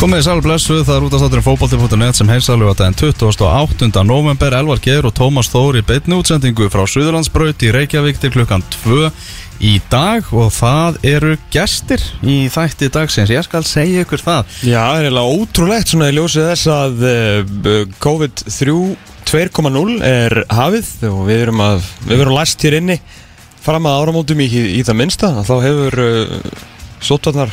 [0.00, 4.00] Komið í sælu blessu, það er útastátturinn fótbolti.net sem heilsalu að daginn 28.
[4.08, 8.64] november Elvar Geir og Tómas Þór í beitni útsendingu frá Suðurlandsbraut í Reykjavík til klukkan
[8.78, 9.10] 2
[9.68, 14.58] í dag og það eru gestir í þætti dagsins, ég skal segja ykkur það.
[14.64, 18.80] Já, það er eiginlega ótrúlegt svona í ljósið þess að uh, COVID-3
[19.28, 23.02] 2.0 er hafið og við erum að við erum læst hér inni
[23.60, 25.36] fram að áramótum í, í það minnsta.
[25.44, 26.54] Þá hefur uh,
[27.04, 27.52] sótvarnar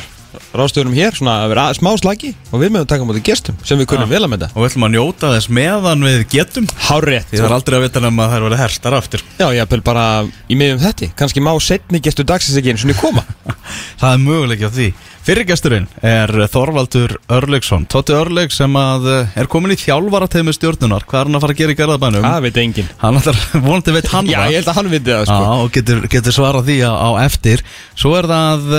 [0.52, 3.90] ráðstöðunum hér svona að vera smá slagi og við meðum taka mútið gestum sem við
[3.92, 6.68] kunnum vel að með og við ætlum að njóta þess meðan við getum.
[6.88, 9.26] Hárétt það er aldrei að vita um að það er verið herstar aftur.
[9.38, 10.06] Já, ég vil bara
[10.48, 13.24] í miðjum þetta kannski má setni gestur dagsins ekki eins og koma.
[14.00, 14.88] Það er möguleik á því.
[15.28, 21.04] Fyrir gesturinn er Þorvaldur Örlegsson Tótti Örleg sem að eh, er komin í þjálfarateimi stjórnunar.
[21.04, 22.24] Hvað er hann að fara að gera í gerðabænum?
[22.24, 22.88] Það veit enginn.
[23.02, 25.58] Hann ætlar, vonandi veit hann Já, ég held að hann veit það sko.
[25.66, 27.64] Og getur, getur svarað því á, á eftir.
[27.98, 28.72] Svo er það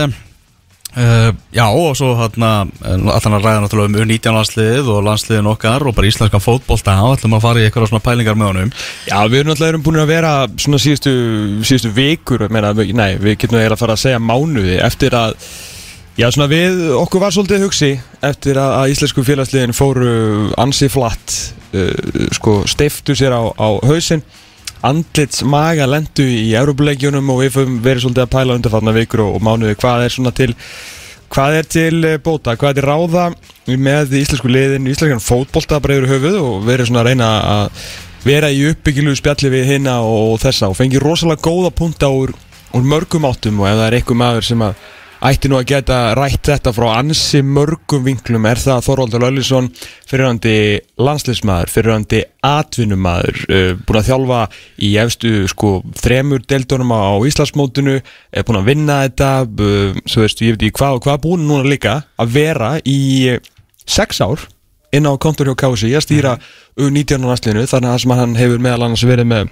[0.98, 2.52] uh, Já, og svo hérna
[2.82, 6.98] Allan að ræða náttúrulega um U19 landsliðið og landsliðin okkar og bara íslenskan fótbolta.
[7.06, 8.76] Og ætlum að fara í eitthvað svona pælingar með honum.
[9.10, 11.16] Já, við erum náttúrulega búin að vera svona síðustu,
[11.64, 15.36] síðustu vikur meina, Nei, við getum eiginlega að fara að segja mánuði eftir að
[16.20, 17.90] Já, svona við, okkur var svolítið hugsi
[18.28, 20.10] eftir að, að íslensku félagsliðin fóru
[20.60, 21.36] ansi flatt
[21.72, 24.26] uh, sko, steiftu sér á, á hausinn
[24.86, 29.38] andlits maga lendu í Európuleikjunum og við höfum verið svolítið að pæla undarfarnar vikur og,
[29.38, 29.78] og mánuði.
[29.80, 30.54] Hvað er svona til
[31.30, 33.26] hvað er til eh, bóta, hvað er til ráða
[33.70, 37.84] með íslensku liðin, íslenskan fótbolta bara yfir höfuð og verið svona að reyna að
[38.26, 42.34] vera í uppbyggilu spjalli við hinna og þessa og fengi rosalega góða punta úr,
[42.76, 44.88] úr mörgum áttum og ef það er einhver maður sem að
[45.26, 48.46] ætti nú að geta rætt þetta frá ansi mörgum vinklum.
[48.48, 49.70] Er það Þorvaldur Löllisson
[50.10, 50.56] fyrirhandi
[51.00, 54.42] landsleismadur, fyrirhandi atvinnumæður, uh, búin að þjálfa
[54.88, 60.48] í efstu sko þremur deildunum á Íslandsmótinu er búin að vinna þetta uh, svo veistu,
[60.48, 63.00] ég veit ekki hvað og hvað búin núna líka að vera í
[63.90, 64.48] sex ár
[64.96, 66.38] inn á kontur hjá Kási að stýra
[66.80, 69.52] U19 landsliðinu þannig að sem hann hefur meðal annars verið með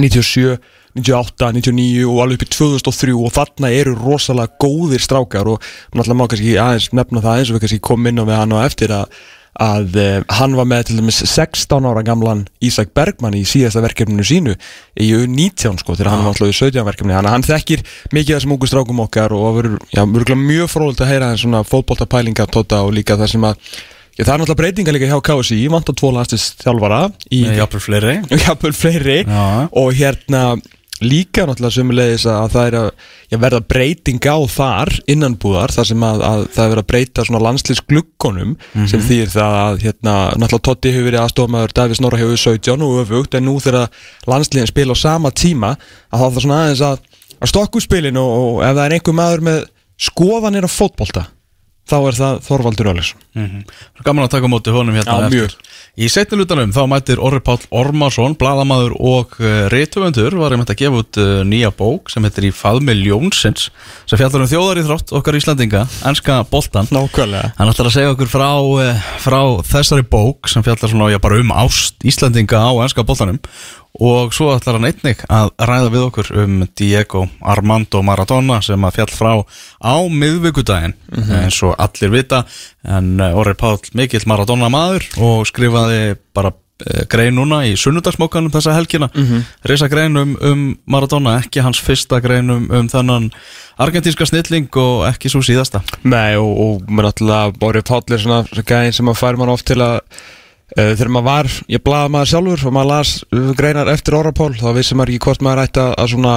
[0.00, 0.56] 97
[0.98, 6.18] 98, 99 og alveg upp í 2003 og þarna eru rosalega góðir strákar og náttúrulega
[6.18, 8.58] má kannski aðeins nefna það eins og við kannski komum inn á við hann á
[8.66, 9.14] eftir að,
[9.64, 14.26] að uh, hann var með til dæmis 16 ára gamlan Ísak Bergman í síðasta verkefninu
[14.26, 14.58] sínu
[15.00, 17.16] í U19 sko þegar hann var alltaf í 17 verkefni.
[17.16, 21.64] Hann, hann þekkir mikið þessum ungu strákum okkar og verður mjög fróðilegt að heyra svona
[21.64, 23.74] fótbóltapælinga tóta og líka það sem að
[24.12, 26.98] Já, það er náttúrulega breytinga líka hjá KSI, vant að tvo landslist þjálfara
[27.32, 28.18] í Jápil fleiri.
[28.42, 29.14] Jápil fleiri.
[29.24, 29.44] Já.
[29.72, 30.42] og hérna
[31.06, 32.88] líka náttúrulega sömulegis að það er að
[33.32, 37.26] já, verða breyting á þar innanbúðar þar sem að, að það er verið að breyta
[37.28, 38.54] svona landslýsgluggonum
[38.90, 43.02] sem þýr það að hérna náttúrulega Totti hefur verið aðstofmaður Davís Norra hefur 17 og
[43.02, 45.74] öfugt en nú þegar landslýðin spila á sama tíma
[46.12, 47.06] að það er svona aðeins að,
[47.38, 49.62] að stokku spilin og, og ef það er einhver maður með
[50.02, 51.26] skoðanir á fótbolta
[51.88, 53.62] þá er það Þorvaldur Öllesson mm -hmm.
[54.06, 55.48] Gaman að taka á móti honum hérna Já.
[55.92, 61.02] Í setnilutanum þá mætir Orri Páll Ormarsson Bladamaður og uh, reytöfundur var einmitt að gefa
[61.02, 63.68] út uh, nýja bók sem heitir í Faðmi Ljónsins
[64.06, 67.52] sem fjallar um þjóðari þrótt okkar Íslandinga enska boltan Nákvæmlega.
[67.58, 71.40] Hann ætlar að segja okkur frá, uh, frá þessari bók sem fjallar svona já, bara
[71.42, 73.42] um ást Íslandinga á enska boltanum
[74.00, 78.96] og svo ætlar hann einnig að ræða við okkur um Diego Armando Maradona sem að
[78.96, 79.32] fjall frá
[79.84, 80.96] á miðvíkudaginn
[81.42, 82.42] eins og allir vita.
[82.82, 88.52] En uh, Orri Páll mikill Maradona maður og skrifaði bara uh, grein núna í sunnudagsmókanum
[88.54, 89.10] þessa helgina.
[89.12, 89.46] Mm -hmm.
[89.68, 93.30] reysa grein um, um Maradona ekki hans fyrsta grein um, um þennan
[93.76, 95.82] argentínska snilling og ekki svo síðasta.
[96.02, 99.66] Nei og, og mér náttúrulega Bóri Páll er svona gæðin sem að fær mann oft
[99.66, 100.00] til að
[100.76, 103.14] þegar maður var, ég blaði maður sjálfur og maður las
[103.58, 106.36] greinar eftir Orapól þá vissi maður ekki hvort maður ætti að, svona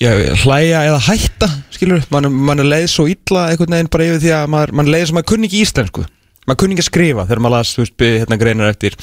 [0.00, 0.10] já,
[0.42, 4.34] hlæja eða hætta skilur, mann, mann er leið svo illa einhvern veginn bara yfir því
[4.38, 6.06] að maður, mann er leið sem maður kunni ekki íslensku.
[6.44, 8.96] Maður kunni ekki að skrifa þegar maður las veist, hérna greinar eftir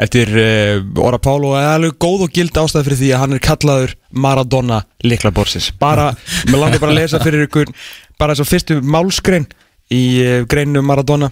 [0.00, 3.36] eftir uh, Orapól og það er alveg góð og gild ástæð fyrir því að hann
[3.36, 6.10] er kallaður Maradona liklaborsis bara,
[6.50, 7.70] mér langar bara að lesa fyrir ykkur
[8.18, 9.46] bara þess að fyrstu málskrein
[9.94, 11.30] í uh, greinu Maradona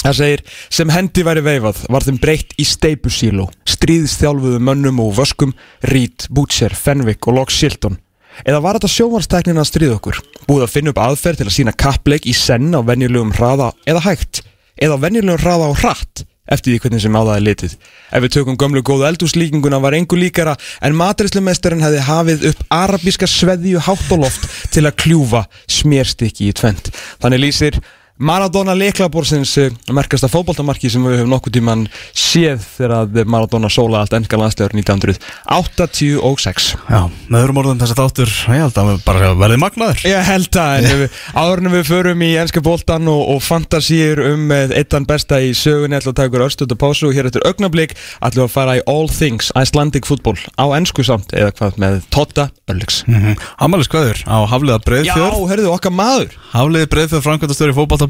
[0.00, 0.42] Það segir,
[0.72, 5.52] sem hendi væri veifað var þeim breytt í steipusíló, stríðstjálfuðu mönnum og vöskum,
[5.92, 7.98] Reed, Butcher, Fenwick og Locke Shilton.
[8.46, 10.22] Eða var þetta sjónvarsteknin að stríða okkur?
[10.48, 14.04] Búið að finna upp aðferð til að sína kappleik í senn á venjulegum hraða eða
[14.06, 14.42] hægt?
[14.80, 16.24] Eða á venjulegum hraða á hratt?
[16.50, 17.74] Eftir því hvernig sem á það er litið.
[18.10, 23.28] Ef við tökum gömlu góðu eldúslíkinguna var engu líkara en maturislumestarinn hefði hafið upp arabíska
[23.30, 26.90] sveðju hátt og loft til að kljúfa smérstykki í tvent.
[27.22, 27.78] Þannig lýsir
[28.20, 29.54] Maradona leiklaborsins
[29.88, 34.74] merkasta fótboltamarki sem við höfum nokkuð tíman séð þegar að Maradona sóla allt ennska landslegur
[34.76, 40.02] 1986 Já, með öðrum orðum þess að þáttur Ég held að við bara verði magnaður.
[40.04, 44.52] Ég held að en við, áðurinnum við förum í ennska boltan og, og fantasýr um
[44.52, 47.96] eittan besta í sögunni ætlum að taka ykkur öllstöld og pásu og hér eftir augnablík
[47.96, 52.50] við að fara í All Things Icelandic Football á ennsku samt eða hvað með Totta
[52.68, 53.34] Örliks mm -hmm.
[53.64, 55.72] Amali Skvæður á Hafliða Já, Breiðfjörð herruðu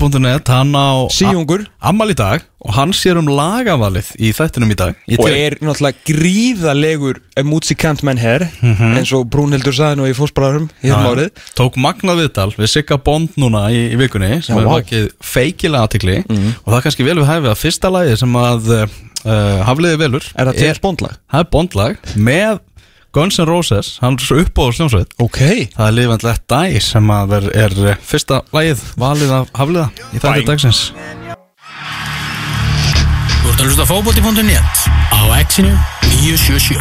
[0.00, 1.66] fótbolta.net Hann á Síungur.
[1.80, 4.96] Amali í dag Og hann sér um lagavalið í þættinum í dag.
[5.08, 10.90] Ég og er náttúrulega gríðalegur músikant menn her eins og Brúnhildur sagði nú í í
[10.90, 11.30] Já, árið.
[11.56, 15.88] Tók magnað viðtal við Sigga Bond núna í, í vikunni sem Já, er vakið feikilega
[15.88, 18.98] aðtikli og það er kannski vel við hæfið að fyrsta lagi sem að uh,
[19.68, 21.16] Hafliði velur Er það James Bond-lag?
[21.32, 22.60] Það er Bond-lag með
[23.10, 25.40] Guns N' Roses, hann er svo uppbóður sljómsveit Ok.
[25.74, 29.48] Það er Live and Let Die sem að er, er eh, fyrsta lagið valið af
[29.58, 30.82] Hafliða í þætti dagsins.
[33.40, 35.72] Þú ert að hlusta á fótbolti.net á exinu
[36.20, 36.78] 977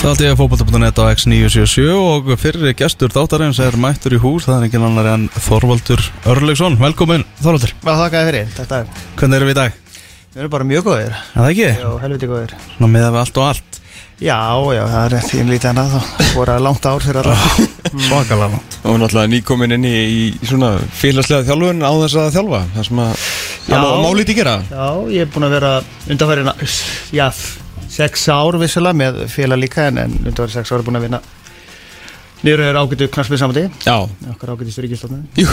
[0.00, 4.56] Það er alltaf fótbolta.net á X977 og fyrir gestur þáttarins er mættur í hús, það
[4.56, 6.00] er engin annar en Þorvaldur
[6.32, 6.80] Örlegsson.
[6.80, 9.78] Velkomin Þorvaldur, Bara þakkaði fyrir, þetta er, hvernig erum við í dag?
[10.30, 11.14] Við erum bara mjög góðir.
[11.14, 11.68] Er það ekki?
[11.80, 12.56] Já, helviti góðir.
[12.76, 13.78] Svona meða við allt og allt.
[14.20, 14.36] Já,
[14.76, 16.00] já, það er því lítið en að þá.
[16.36, 17.36] Voru að langt ár fyrir alla
[18.04, 18.76] Svakalega langt.
[18.84, 23.00] Og náttúrulega nýkomin inn í, í, svona félagslega þjálfun á þess að þjálfa það sem
[23.06, 23.70] að Já.
[23.70, 24.54] það má, má lítið gera.
[24.68, 24.86] Já,
[25.16, 25.72] ég er búin að vera
[26.12, 26.52] undanfærin
[27.16, 27.26] já,
[27.96, 31.22] sex ár vissulega með félag líka en, en undanfærin sex ár er búin að vinna
[32.40, 33.62] Nýru er ágættu knarsmið samandi.
[33.84, 33.96] Já.
[34.32, 35.48] Okkar ágættu styrkistofnun Jú,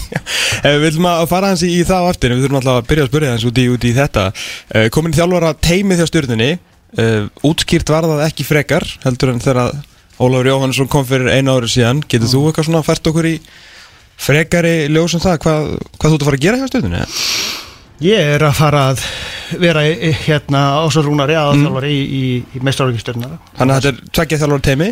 [0.60, 3.04] Eh, Við viljum að fara hans í, í það en við þurfum alltaf að byrja
[3.06, 4.24] að spyrja hans út í, út í þetta.
[4.74, 6.50] Uh, komin þjálfara teimið hjá stjórnunni
[7.00, 9.78] uh, útskýrt var það ekki frekar heldur en þegar
[10.20, 12.02] Ólafur Jóhannesson kom fyrir einu ári síðan.
[12.04, 13.34] Getur þú eitthvað svona fært okkur í
[14.20, 17.04] frekari ljósum það hvað, hvað þú ert að fara að gera hjá stjórnunni
[18.00, 19.02] Ég er að fara að
[19.60, 19.82] vera
[20.24, 22.22] hérna ásar rúnari aðalþjálfari í, í,
[22.56, 24.90] í meistarorgistörnara Þannig að þetta er tveggja þjálfara teimi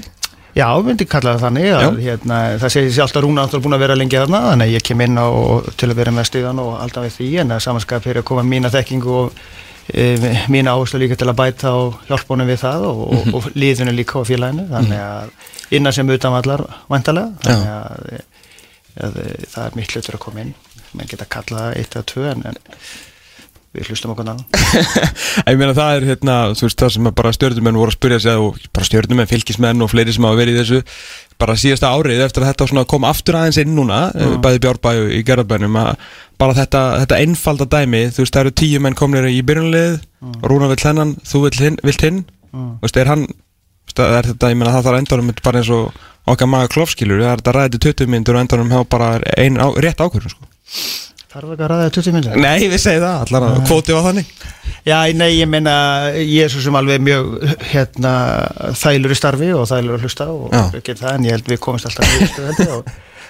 [0.59, 3.83] Já, myndi kalla það þannig að, hérna, það segir sér alltaf Rúna alltaf búin að
[3.85, 5.29] vera lengi þarna þannig að ég kem inn á,
[5.79, 8.45] til að vera með stíðan og alltaf við því en að samanskap fyrir að koma
[8.47, 9.39] mína þekkingu og
[9.93, 10.09] e,
[10.51, 13.95] mína áherslu líka til að bæta og hjálpa honum við það og, og, og liðinu
[13.95, 18.09] líka á félaginu þannig að innan sem utan allar vantarlega þannig að,
[18.99, 19.21] að, að
[19.55, 20.57] það er mitt hlutur að koma inn.
[20.97, 22.61] Menn geta kallað það eitt eða tvö en, en
[23.79, 24.45] við hlustum okkur annan
[25.49, 28.45] Ég meina það er hérna, þú veist það sem bara stjórnumenn voru að spyrja sig
[28.45, 30.81] og bara stjórnumenn, fylgismenn og fleiri sem hafa verið í þessu
[31.39, 34.41] bara síðasta árið eftir að þetta kom aftur aðeins inn núna, mm.
[34.43, 35.93] bæði Bjárbæju í Gerðarbænum að
[36.39, 40.41] bara þetta, þetta einfalda dæmi, þú veist það eru tíu menn komnir í byrjunlið, mm.
[40.51, 42.79] Rúna vill hennan þú vill hinn, vilt hinn Mm.
[42.79, 43.27] þú veist, er hann,
[43.93, 45.99] það er þetta, ég meina það þarf endanum bara eins og
[46.29, 49.67] okkar maga klofskilur, það er þetta ræðið 20 myndur og endanum hafa bara ein á,
[49.77, 50.49] rétt ákvörðun sko.
[51.29, 52.37] Þarf ekki að ræða 20 minnir?
[52.41, 54.31] Nei, við segjum það, allar að kvóti var þannig
[54.89, 55.75] Já, nei, ég meina,
[56.17, 57.35] ég er svo sem alveg mjög
[57.69, 58.13] hérna,
[58.81, 60.47] þælur í starfi og þælur að hlusta og.
[60.55, 60.63] Já.
[60.89, 62.89] það, en ég held við komumst alltaf held ég, og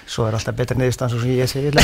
[0.09, 1.73] svo er alltaf betra niðurstaðan svo sem ég segi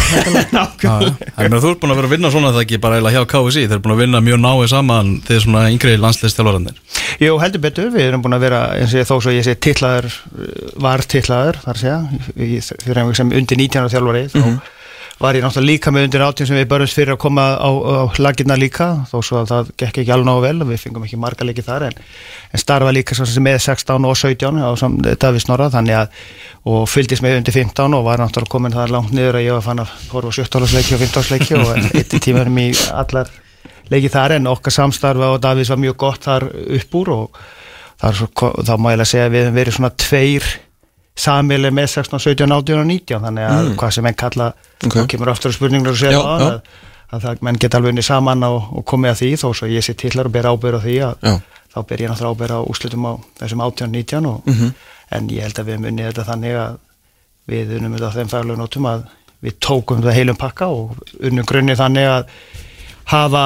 [0.85, 3.75] Þú ert búin að vera að vinna svona það ekki bara eiginlega hjá KSI Þeir
[3.75, 6.79] eru búin að vinna mjög náið saman þeir svona yngri landsliðstjálfarandir
[7.21, 9.53] Jú, heldur betur, við erum búin að vera eins og ég þó svo ég sé
[9.61, 10.09] titlaður
[10.87, 11.93] var titlaður, þar sé
[12.39, 14.41] ég fyrir einhver sem undir 19 ára þjálfari þá
[15.19, 18.03] var ég náttúrulega líka með undir 18 sem við börjumst fyrir að koma á, á
[18.19, 21.19] lagirna líka þó svo að það gekk ekki alveg nógu vel og við fengum ekki
[21.21, 21.95] marga leiki þar en,
[22.51, 24.71] en starfa líka með 16 og 17 á
[25.23, 26.19] Davís Norra að
[26.67, 29.65] og fylgdist með undir 15 og var náttúrulega komin það langt niður að ég var
[29.69, 33.31] fann að horfa á 17 leiki og 15 leiki og eitt í tímarum í allar
[33.93, 37.43] leiki þar en okkar samstarfa og Davís var mjög gott þar upp úr og
[38.11, 40.47] svo, þá má ég alveg segja að við höfum verið svona tveir
[41.15, 44.49] samileg með 16, 17, 18 og 19 þannig að hvað sem menn kalla
[44.85, 44.95] Ok.
[45.01, 46.47] og kemur aftur spurningur og segja Já, já.
[46.47, 46.61] að,
[47.15, 49.85] að það menn geta alveg unni saman og, og komið að því þó svo ég
[49.87, 51.35] sé tillar og ber ábyrð á því að Já.
[51.75, 54.73] þá ber ég náttúrulega ábyrð á úrslutum á þessum 18, 19 og, Mhm.
[55.15, 56.77] en ég held að við munið þetta þannig að
[57.47, 59.03] við unnum þetta á þeim faglega nótum að
[59.45, 62.23] við tókum það heilum pakka og unnum grunni þannig að
[63.05, 63.43] hafa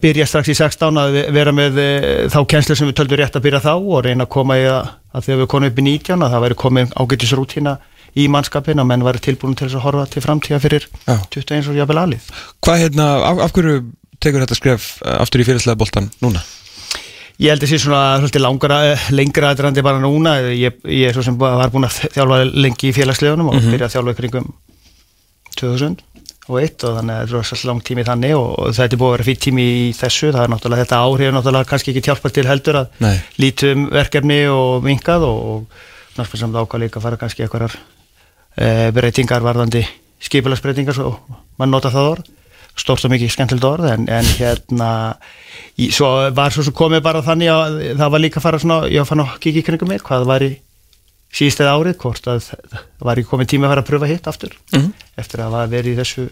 [0.00, 1.88] byrja strax í 16 að vera með e,
[2.30, 4.90] þá kenslu sem við töldum rétt að byrja þá og reyna að koma í að,
[5.10, 7.74] að þegar við komum upp í 19 að það væri komið ágætisrútína
[8.18, 11.16] í mannskapin og menn væri tilbúin til að horfa til framtíða fyrir Já.
[11.30, 12.30] 21 og jafnvel alið.
[12.64, 13.82] Hvað hérna, af, af hverju
[14.20, 16.42] tekur þetta skref eh, aftur í fyrirslega boltan núna?
[17.40, 21.38] Ég held að sé svona eh, lengra aðrandi bara núna ég, ég er svo sem
[21.40, 24.50] var búin að þjálfa lengi í félagslegunum og byrja að þjálfa kringum
[25.56, 26.02] 2000
[26.50, 29.00] og eitt og þannig að það er rosalega lang tími þannig og, og þetta er
[29.02, 32.04] búið að vera fýtt tími í þessu það er náttúrulega þetta áhrif náttúrulega kannski ekki
[32.08, 33.14] hjálpað til heldur að Nei.
[33.42, 37.78] lítum verkefni og minkað og, og náttúrulega samt ákvað líka að fara kannski eitthvað
[38.56, 39.84] e, breytingar varðandi
[40.20, 41.14] skipulagsbreytingar svo
[41.60, 42.30] mann nota það orð
[42.80, 44.90] stórt og mikið skemmtilegt orð en, en hérna
[45.76, 48.82] í, svo var svo sem komið bara þannig að það var líka að fara svona,
[48.92, 50.52] ég fann að kikið kringum mig hvað var í
[51.30, 54.56] síðstæð árið hvort að það var ekki komið tími að fara að pröfa hitt aftur
[54.74, 54.92] Mhm.
[55.20, 56.24] eftir að hafa verið í þessu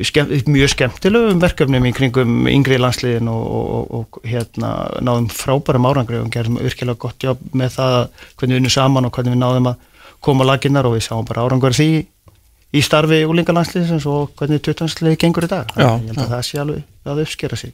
[0.00, 4.70] skemm, mjög skemmtilegum verkefnum í kringum yngri landsliðin og, og, og, og hérna
[5.04, 7.98] náðum frábærum árangri og gerðum virkilega gott jobb með það
[8.40, 9.76] hvernig við unnum saman og hvernig við náðum að
[10.24, 11.90] koma laginnar og við sáum bara árangur því
[12.72, 15.16] í starfi úlingalandsliðsins og hvernig 20.
[15.20, 17.72] gengur í dag Já, ég held að það sé alveg að uppskera sig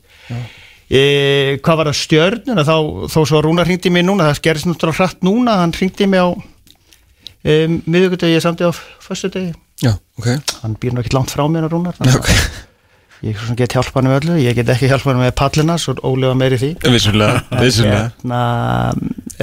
[0.91, 2.65] e, hvað var það stjörnuna?
[2.67, 2.77] Þá,
[3.13, 6.29] þó svo Rúnar hringdi mig núna það skerist náttúrulega hratt núna hann hringdi mig á
[6.31, 9.55] um, miðugudegi samt á föstudegi.
[9.83, 10.31] Já, ok.
[10.63, 14.01] Hann býr nú ekkert langt frá mér að Rúnar þannig Ok, að ég get hjálpa
[14.01, 16.71] hann með öllu ég get ekki hjálpa hann með pallina svo ólega meiri því.
[16.95, 18.05] Vissulega, vissulega.
[18.23, 18.41] hérna,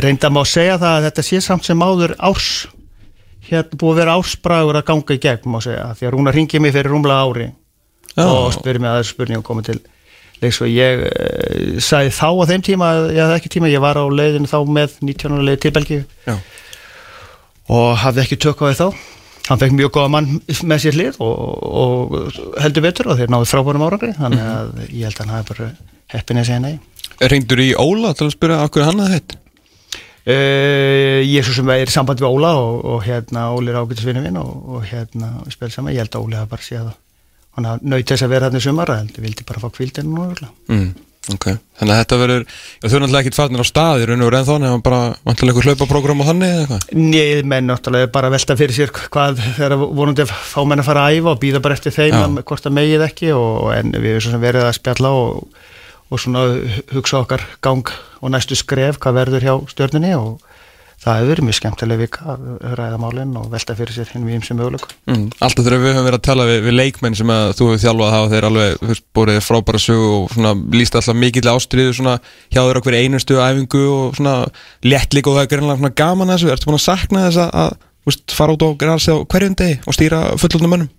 [0.01, 2.51] reynda má segja það að þetta sé samt sem áður árs
[3.49, 6.61] hérna búið að vera ársbragur að ganga í gegn má segja, því að Rúnar ringi
[6.63, 7.49] mig fyrir rúmlega ári
[8.13, 8.25] Já.
[8.25, 9.03] og spyrir mig að
[10.43, 14.05] leiks og ég uh, sagði þá á þeim tíma, hafði ekki tíma ég var á
[14.05, 15.41] leiðinu þá með 19.
[15.49, 16.05] leið til Belgíu.
[16.27, 16.37] Já.
[17.73, 18.87] og hafði ekki tök á því þá.
[19.43, 20.29] Hann fekk mjög góða mann
[20.63, 25.09] með sér hlið og, og heldur betur og þeir náðu frábærum árangri þannig að ég
[25.09, 25.71] held að hann hafi bara
[26.13, 26.75] heppin að segja nei.
[27.33, 29.41] Ringdur í Óla til að spyrja okkur hann að þetta
[30.23, 33.81] Uh, ég er svo sem er í sambandi við Óla og, og hérna Óli er
[33.81, 36.85] ágætisvinni minn og, og hérna við spilum saman, ég held að Óli hafa bara séð
[36.85, 36.93] það
[37.57, 40.23] hann naut þess að vera þarna í sumar en ég vildi bara fá kvildinu nú
[40.27, 40.53] örugglega.
[40.69, 40.93] mm,
[41.31, 41.45] Ok,
[41.79, 42.41] þannig að þetta verður
[42.83, 45.69] Þau eru náttúrulega ekkert farnir á staði raun og reyn þá nefnum bara vantilega eitthvað
[45.69, 46.97] hlaupaprógram á þannig eða eitthvað?
[46.99, 51.05] Nei, menn náttúrulega bara velta fyrir sér hvað þegar vonandi að fá menn að fara
[51.07, 54.17] að æfa og býða bara eftir þeim að, hvort það megið ekki og, en við
[54.19, 55.61] erum verið að spjalla og,
[56.11, 56.43] og svona
[56.91, 57.87] hugsa okkar gang
[58.19, 60.43] og næstu skref hvað verður hjá stjörnunni og
[61.03, 62.43] það hefur verið mjög skemmtileg vika að
[62.79, 66.07] ræða málinn og velta fyrir sér hinn við sem möguleik mm, Alltaf þegar við höfum
[66.07, 69.05] verið að tala við, við leikmenn sem að þú hefur þjálfað hafa þeir alveg veist,
[69.17, 72.17] búið frábæra sögu og svona líst alltaf mikill ástriðu svona
[72.47, 74.35] hjá þeir okkur einustu æfingu og svona
[74.87, 77.75] létt líka og það er greinlega gaman að þessu Ertu búin að sakna þess að,
[78.13, 80.91] að fara út og græða sig á hverjum degi og stýra fullotnum mönnum?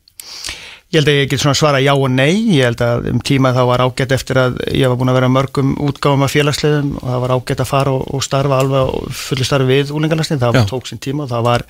[0.95, 3.51] Ég held að ég get svona svara já og nei, ég held að um tíma
[3.57, 7.09] þá var ágætt eftir að ég var búin að vera mörgum útgáfum af félagsliðum og
[7.09, 8.89] það var ágætt að fara og, og starfa alveg á
[9.25, 10.63] fullu starfi við úlingarlastin, það Já.
[10.71, 11.65] tók sinn tíma og það var,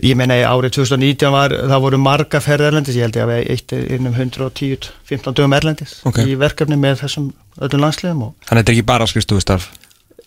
[0.00, 3.52] ég meina árið 2019 var, það voru marga ferð erlendis, ég held ég að við
[3.52, 6.22] eitt innum 110-15 dögum erlendis Ok.
[6.24, 7.28] í verkefni með þessum
[7.60, 9.68] öllum landsliðum og Þannig að þetta er ekki bara skrifstofustarf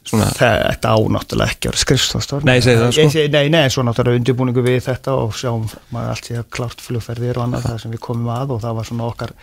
[0.02, 3.26] Svona, þetta ánáttúrulega ekki að vera skrifstofstofn Nei, ég segi það, sko.
[3.36, 7.38] Nei, nei, svo náttúrulega undirbúningu við þetta og sjáum maður allt í að klárt flugferðir
[7.38, 9.36] og annað það sem við komum að og það var svona okkar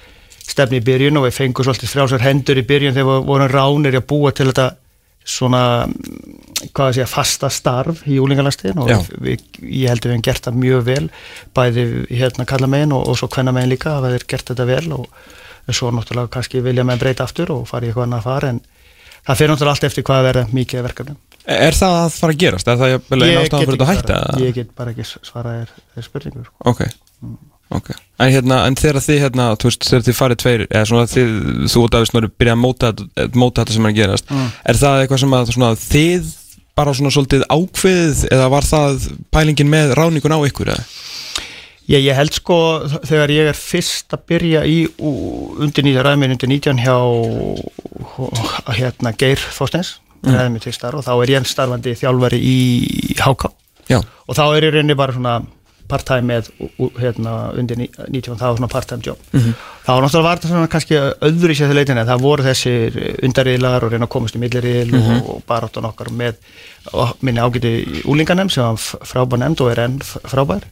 [0.49, 3.99] stefni í byrjun og við fengum svolítið frjálsar hendur í byrjun þegar við vorum ránir
[4.01, 4.69] að búa til þetta
[5.29, 5.63] svona
[6.73, 10.49] hvað að segja, fasta starf í úlingalastin og við, ég held að við hefum gert
[10.49, 11.05] það mjög vel
[11.55, 14.67] bæði hérna kalla megin og, og svo hvenna megin líka að við hefum gert þetta
[14.73, 15.07] vel og
[15.69, 18.63] svo náttúrulega kannski vilja með breyta aftur og fara í eitthvað annað far en
[19.29, 21.19] það fyrir náttúrulega allt eftir hvað að vera mikið verkefnum
[21.49, 22.69] Er það að fara að gerast?
[22.69, 24.17] Er það einn ástæðan fyrir þetta að hætta?
[24.21, 26.57] svara, ég get bara ekki svarað þér, spurningur sko.
[26.69, 26.83] Ok,
[27.79, 31.07] ok En, hérna, en þegar þið, hérna, þú veist, þegar þið farið tveir eða svona
[31.13, 31.33] þið,
[31.73, 34.49] þú og David Snorri byrja að móta, þetta- móta þetta sem er að gerast Mm.
[34.69, 36.35] Er það eitthvað sem að svona, þið
[36.79, 40.85] bara svona svolítið ákveðið eða var það pælingin með ráningun á ykkur eða?
[41.89, 42.57] Ég, ég held sko
[43.09, 46.97] þegar ég er fyrst að byrja í undir 19 ræðminn undir 19 hjá
[48.79, 50.33] hérna Geir Þorsteins mm.
[50.35, 52.57] ræðminn til starf og þá er ég starfandi þjálfari í
[53.21, 53.53] HK
[53.89, 55.39] Já, og þá er ég rauninni bara svona
[55.89, 56.51] part-time með
[57.01, 59.55] hérna, undir ní- 19, það var svona part-time job Mhm.
[59.87, 62.99] þá var náttúrulega var þetta svona kannski öðru í sér leitin en það voru þessir
[63.25, 65.23] undarriðlar og reyna að komast í milliriðil Mhm.
[65.23, 66.35] og, og baráttan okkar með
[67.23, 70.69] minni ágæti úlinganem sem var frábær nefnd og er enn frábær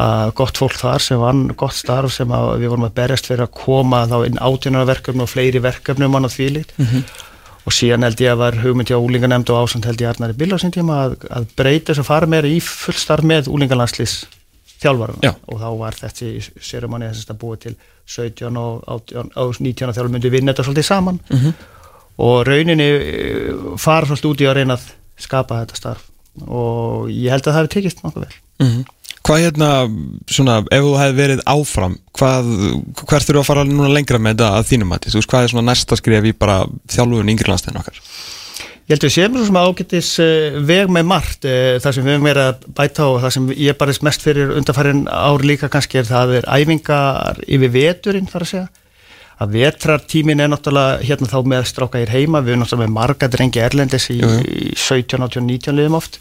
[0.00, 3.52] að gott fólk þar sem vann gott starf sem við vorum að berjast fyrir að
[3.58, 6.72] koma þá inn átjónarverkefni og fleiri verkefni um hann og þvílíkt
[7.62, 10.56] og síðan held ég að var hugmynd hjá úlinganemnd og ásand held ég Arnari Bill
[10.56, 14.22] á sín tíma að, að breyta þess að fara meira í fullstarf með úlingalandslís
[14.82, 15.34] þjálfarana Já.
[15.46, 17.74] og þá var þessi sérumani þess að búa til
[18.08, 21.20] 17 og 18 og 19 þjálfur myndi vinna þetta svolítið saman.
[22.22, 24.88] Og rauninni eh, fara svolítið út í að reyna að
[25.22, 26.08] skapa þetta starf.
[26.48, 28.40] Og ég held að það hefði tekist nokkuð vel.
[28.62, 28.82] Mm
[29.22, 29.70] Hvað hérna,
[30.34, 32.48] svona, ef þú hefði verið áfram, hvað,
[33.06, 35.12] hvert þurfa að fara núna lengra með þetta að þínum mati?
[35.12, 36.56] Þú veist, hvað er svona næsta skref í bara
[36.90, 38.00] þjálfun yngri landstæðin okkar?
[38.90, 42.16] Ég held við séum svo sem ágættis uh, veg með margt uh, það sem við
[42.16, 46.00] höfum verið að bæta og það sem ég barist mest fyrir undarfærin ár líka kannski
[46.02, 48.66] er það er æfingar yfir veturinn þar að segja
[49.42, 53.30] að vetrartímin er náttúrulega hérna þá með stráka hér heima, við erum náttúrulega með marga
[53.30, 56.18] drengi erlendis í, í 17, 18, 19 liðum oft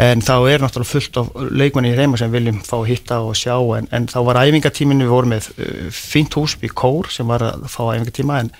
[0.00, 3.34] en þá er náttúrulega fullt af leikmanni hér heima sem viljum fá að hitta og
[3.36, 3.56] sjá.
[3.76, 7.44] En, en þá var æfingatímin, við vorum með uh, fínt hús í Kór sem var
[7.50, 8.52] að fá æfingatíma en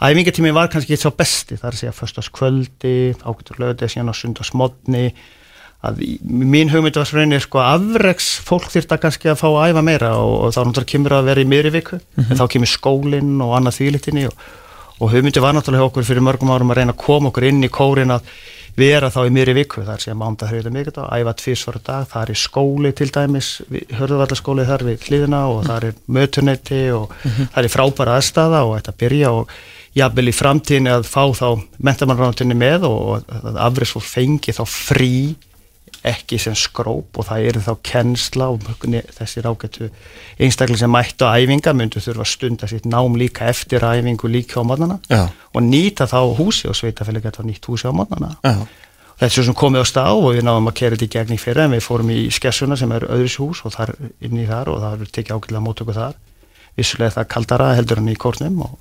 [0.00, 2.94] æfingatímin var kannski ekki svo besti, það er að segja föstaskvöldi,
[3.26, 5.04] ágættur lögði síðan á sundarsmodni
[5.88, 9.72] að í- mín hugmynd var svo reynir sko afreks fólk þyrta kannski að fá að
[9.74, 11.98] æfa meira og, og þá náttúrulega kemur að vera í miðri viku.
[12.18, 14.46] En þá kemur skólinn og annað þvílítinni og,
[14.98, 17.70] og hugmyndi var náttúrulega okkur fyrir mörgum árum að reyna að koma okkur inn í
[17.70, 18.26] kórin að
[18.78, 22.32] vera þá í miðri viku, er síðan mánda þriða mikið æfa tvisvar á dag, það
[22.34, 23.48] er skóli til dæmis,
[23.98, 28.96] hörðuvallaskóli þar við hliðina og það er mötunetti og það er frábæra aðstæða og þetta
[29.02, 29.58] byrja og
[29.98, 31.48] jafnvel í framtíðinni að fá þá
[31.88, 35.14] mentamannrántinni með og að afriðs fór fengi þá frí
[36.06, 38.66] ekki sem skróp og það eru þá kennsla og
[39.18, 39.88] þessir ágættu
[40.38, 44.62] einstaklega sem mættu að æfinga myndu þurfa að stunda sitt nám líka eftir æfingu líka
[44.62, 45.26] á mótnana Já.
[45.28, 47.92] og nýta þá húsi og sveitafélag geta nýtt húsi á
[49.26, 51.40] er svo sem komið á stað og við náðum að kera þetta í gegn í
[51.42, 54.70] fyrra en við fórum í skessuna sem er öðris hús og þar inn í þar
[54.70, 56.14] og það er tekið ágætlega mótöku þar.
[56.78, 58.76] Vissulega það kaldara heldur en í kórnum og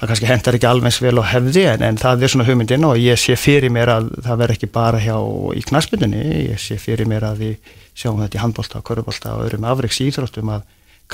[0.00, 2.86] það kannski hendar ekki alveg eins vel á hefði en, en það er svona hugmyndin
[2.88, 5.16] og ég sé fyrir mér að það verð ekki bara hjá
[5.54, 9.66] í knaspindunni, ég sé fyrir mér að við sjáum þetta í handbólta, körubólta og öðrum
[9.70, 10.64] afriks íþróttum að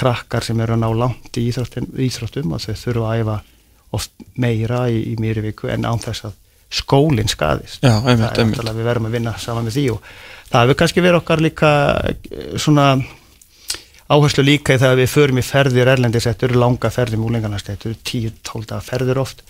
[0.00, 3.38] krakkar sem eru að ná langt í íþróttum, íþróttum að þau þurfa að æfa
[3.98, 6.36] oft meira í, í mýri viku en án þess að
[6.70, 8.62] skólinn skadist Já, einmitt, einmitt.
[8.62, 10.04] við verðum að vinna saman með því og
[10.52, 11.70] það hefur kannski verið okkar líka
[12.06, 12.92] eh, svona
[14.10, 17.70] áherslu líka í það að við förum í ferðir erlendis, þetta eru langa ferðir múlingarnast,
[17.70, 19.44] þetta eru 10-12 ferðir oft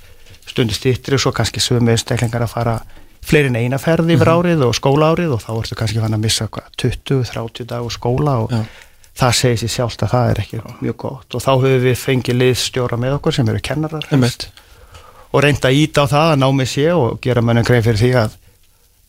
[0.51, 2.77] stundu stýttri og svo kannski sömu einstaklingar að fara
[3.25, 6.25] fleiri en eina ferð yfir árið og skóla árið og þá ertu kannski fann að
[6.25, 8.63] missa hvað, 20-30 dag úr skóla og Já.
[9.21, 11.37] það segir sér sjálft að það er ekki mjög gott.
[11.37, 14.09] Og þá höfum við fengið liðstjóra með okkur sem eru kennarar.
[15.31, 18.01] Og reynda að íta á það að ná með sé og gera mönnum grein fyrir
[18.01, 18.39] því að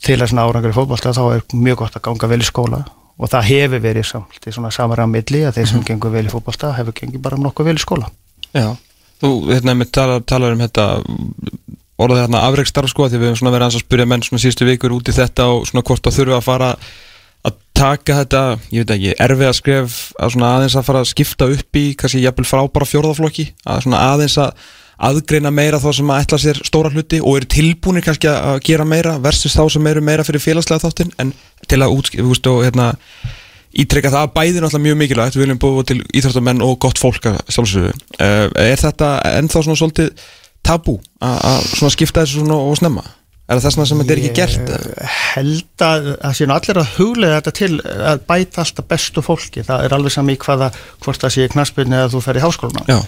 [0.02, 2.84] til að svona árangur í fótbolta þá er mjög gott að ganga vel í skóla
[3.17, 6.26] og það hefur verið samt í svona samar á milli að þeir sem gengur vel
[6.28, 8.10] í fótbolta hefur gengið bara nokkuð vel í skóla.
[8.56, 8.74] Já,
[9.21, 10.88] þú, hérna, tala, talar um þetta
[12.02, 14.95] orðið hérna afreikstarf sko, því við höfum svona verið að spyrja menn svona síðustu vikur
[14.95, 16.69] út í þetta og svona hvort að þurfa að fara
[17.41, 18.43] að taka þetta,
[18.74, 21.86] ég veit ekki, erfið að skref að svona aðeins að fara að skipta upp í
[21.97, 24.69] kannski jafnvel frá bara fjórðaflokki að svona aðeins að
[25.02, 28.86] aðgreina meira þá sem að ætla sér stóra hluti og eru tilbúinir kannski að gera
[28.86, 31.34] meira versus þá sem eru meira fyrir félagslega þáttin en
[31.71, 32.91] til að útskipta, og hérna
[33.71, 37.29] ítrekka það að bæði náttúrulega mjög mikilvægt við viljum búið til íþróttamenn og gott fólk
[37.47, 37.95] sjálfsögðu.
[38.19, 40.12] Uh, er þetta ennþá svona svolítið
[40.65, 43.05] tabú að svona skipta þessu svona og snemma?
[43.51, 44.69] Er það þess sem þetta er ekki gert?
[44.71, 47.71] Ég held að það sé nú allir að huglega þetta til
[48.12, 50.69] að bæta alltaf bestu fólki það er alveg sami í hvaða
[51.03, 52.99] hvort það sé knaspinni eða þú fer í háskóluna Já,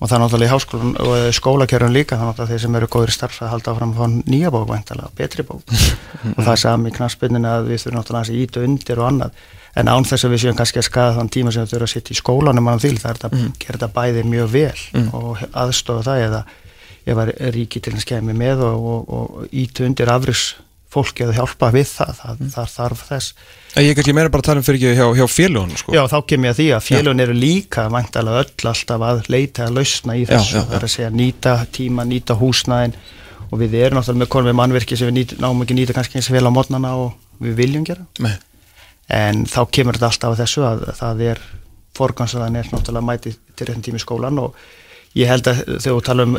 [0.00, 3.12] og það er náttúrulega í háskólan og skólakerfun líka þannig að þeir sem eru góður
[3.12, 5.62] í starf að halda áfram að fá nýja bók væntalega, betri bók.
[6.34, 9.38] Og það er sami í knaspinnin að við þurfum náttúrulega að íta undir og annað.
[9.74, 11.94] En án þess að við séum kannski að skaða þann tíma sem við þurfum að
[11.94, 13.54] sitja í skólanum annað því það er þetta mm.
[13.62, 14.84] gera þetta bæði mjög vel
[15.18, 16.42] og aðstofa það eða
[17.04, 20.54] ef að ríki til að skemmi með og, og, og íta undir afriks
[20.94, 23.34] fólki að hjálpa við það, það, það þarf þess.
[23.74, 25.94] Ég er kannski meira bara að tala um fyrir ekki hjá, hjá félagunum sko.
[25.96, 29.66] Já, þá kem ég að því að félun eru líka væntalega öll alltaf að leita
[29.66, 32.96] að lausna í þessu, það er að segja nýta tíma, nýta húsnæðin.
[33.50, 36.18] Og við erum náttúrulega með konum við mannverki sem við nýt, náum ekki nýta kannski
[36.18, 38.06] eins vel á mótnana og við viljum gera.
[38.22, 38.34] Nei.
[39.12, 41.40] en þá kemur þetta alltaf að þessu að það er
[41.94, 44.56] forgansaðan er náttúrulega mæti til réttin tími skólan og
[45.14, 46.38] ég held að þú tala um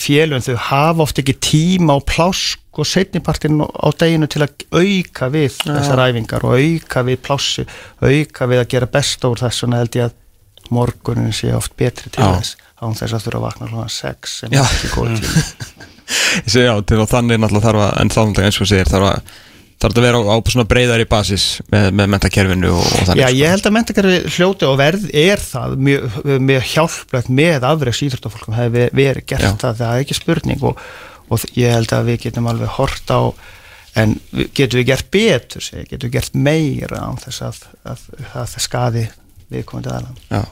[0.00, 5.28] félun þau hafa oft ekki tíma og plásk og setnipartin á deginu til að auka
[5.32, 7.66] við þessar æfingar og auka við plássi,
[8.00, 12.10] auka við að gera besta úr þess og held ég að morgunin sé oft betri
[12.10, 12.38] til Já.
[12.38, 14.62] þess án þess að þurfa að vakna hljóðan sex sem Já.
[14.64, 15.44] er ekki góð tíma
[16.06, 18.90] Ég segi já, til og þannig náttúrulega þarf að en þá náttúrulega eins og segir
[18.90, 19.30] þarf að
[19.76, 23.20] þarf þetta að vera á, á svona breyðari basis með, með mentakerfinu og, og þannig
[23.20, 23.40] Já, sko.
[23.40, 26.16] ég held að mentakerfi hljóti og verð er það mjög,
[26.48, 29.52] mjög hjálplegt með afreiks íþróttafólkum hefði verið gert Já.
[29.60, 30.80] það, það er ekki spurning og,
[31.28, 33.20] og ég held að við getum alveg hort á
[33.96, 34.16] en
[34.56, 38.64] getum við gert betur segi, getum við gert meira án þess að, að, að það
[38.64, 39.04] skadi
[39.52, 40.42] viðkomandi aðlan Já.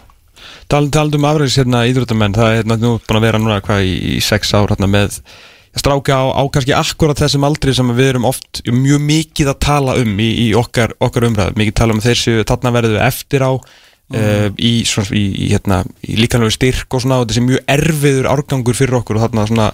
[0.68, 3.88] Tal, talandi um afræðis hérna íþróttamenn það er hérna nú búin að vera núna hvað
[3.88, 5.20] í, í sex ár hérna með
[5.78, 9.96] stráka á, á kannski akkurat þessum aldri sem við erum oft mjög mikið að tala
[10.00, 14.48] um í, í okkar, okkar umræðu, mikið tala um þessu þarna verðu eftir á uh,
[14.54, 18.78] í, svona, í, í, hérna, í líkanlegu styrk og svona og þessi mjög erfiður árgangur
[18.78, 19.68] fyrir okkur og þarna svona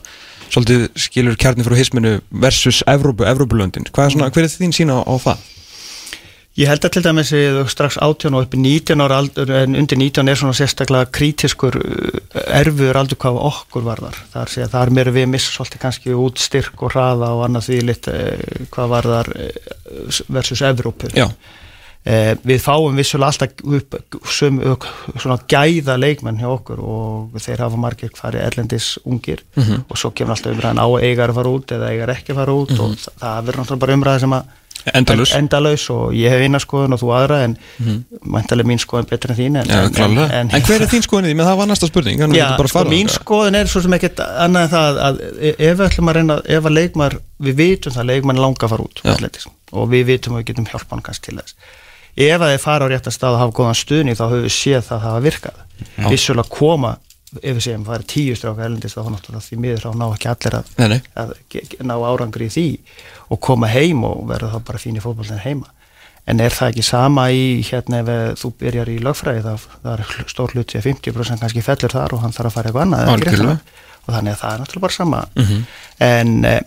[0.51, 3.87] svolítið skilur kjarni frá hisminu versus Evrópu, Evrópulöndin.
[3.95, 5.45] Hvað er svona, hver er þín sína á, á það?
[6.59, 9.77] Ég held að til dæmis ég strax 18 og upp í 19 ára aldur en
[9.79, 12.19] undir 19 er svona sérstaklega kritiskur uh,
[12.59, 14.19] erfiður aldur hvað okkur varðar.
[14.35, 17.79] Það er, er mér við missa svolítið kannski út styrk og hraða og annað því
[17.87, 21.13] lit eh, hvað varðar eh, versus Evrópu.
[21.15, 21.29] Já.
[22.03, 23.97] Eh, við fáum vissulega alltaf upp
[24.33, 24.59] sum,
[25.21, 29.85] svona gæða leikmenn hjá okkur og þeir hafa margir hvari erlendis ungir Mhm.
[29.89, 32.41] og svo kemur alltaf umræðan á að eigar að fara út eða eigar ekki að
[32.41, 32.81] fara út Mhm.
[32.81, 34.45] og það, verður náttúrulega bara umræði sem að
[34.95, 35.33] Endalaus.
[35.33, 35.39] Mhm.
[35.39, 37.57] endalaus og ég hef eina skoðun og þú aðra en
[38.25, 40.19] mæntalega mín skoðun betur en þín en, Já, en.
[40.19, 41.37] En, en, hver er þín skoðin í því?
[41.41, 44.73] Menn það var næsta spurning Já, sko, mín skoðun er svo sem ekkert annað en
[44.75, 48.41] það að ef við ætlum að reyna, ef að leikmar við vitum það að leikmann
[48.41, 51.55] langa fara út atletis, og við vitum að við getum hjálpa hann kannski til þess
[52.21, 54.83] ef að þeir fara á rétta stað og hafa góðan stuðning þá höfum við séð
[54.83, 56.97] það að það hafa virkað vissulega koma
[57.39, 60.31] ef við segjum það er tíu stráka elendist þá náttúrulega því miður þá ná ekki
[60.33, 61.01] allir að, Nei, nei.
[61.23, 61.35] að
[61.87, 62.65] ná árangri í því
[63.31, 65.69] og koma heim og verða þá bara fín í fótbollin heima.
[66.29, 70.53] En er það ekki sama í hérna ef þú byrjar í lögfræði það er stór
[70.55, 73.09] hluti að 50% kannski fellur þar og hann þarf að fara eitthvað annað
[74.01, 75.23] og þannig að það er náttúrulega bara sama.
[76.11, 76.61] En eh,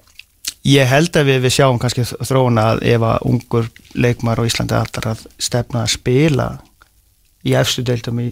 [0.73, 4.76] ég held að við, við sjáum kannski þróuna að ef að ungur leikmar á Íslandi
[4.80, 6.47] alltaf að stefna að spila
[7.43, 8.30] í efstu deildum í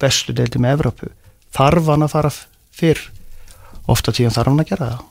[0.00, 1.08] bestu deildum í Evrópu
[1.56, 2.32] þarf hann að fara
[2.80, 3.06] fyrr.
[3.90, 5.06] Ofta tíðan þarf hann að gera það.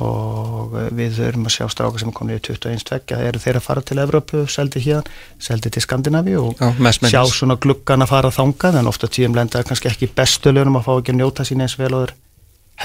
[0.00, 3.58] Og eh, við þurfum að sjá stráka sem er komin í 21 tvekja eru þeir
[3.58, 5.02] að fara til Evrópu, seldi hérna
[5.42, 9.60] seldi til Skandinavíu og Já, sjá svona gluggan að fara þangað en ofta tíðum lenda
[9.66, 12.14] kannski ekki bestu lögnum að fá ekki að njóta sín eins vel og þeir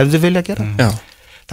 [0.01, 0.67] hefðu vilja gera.
[0.84, 0.89] Já,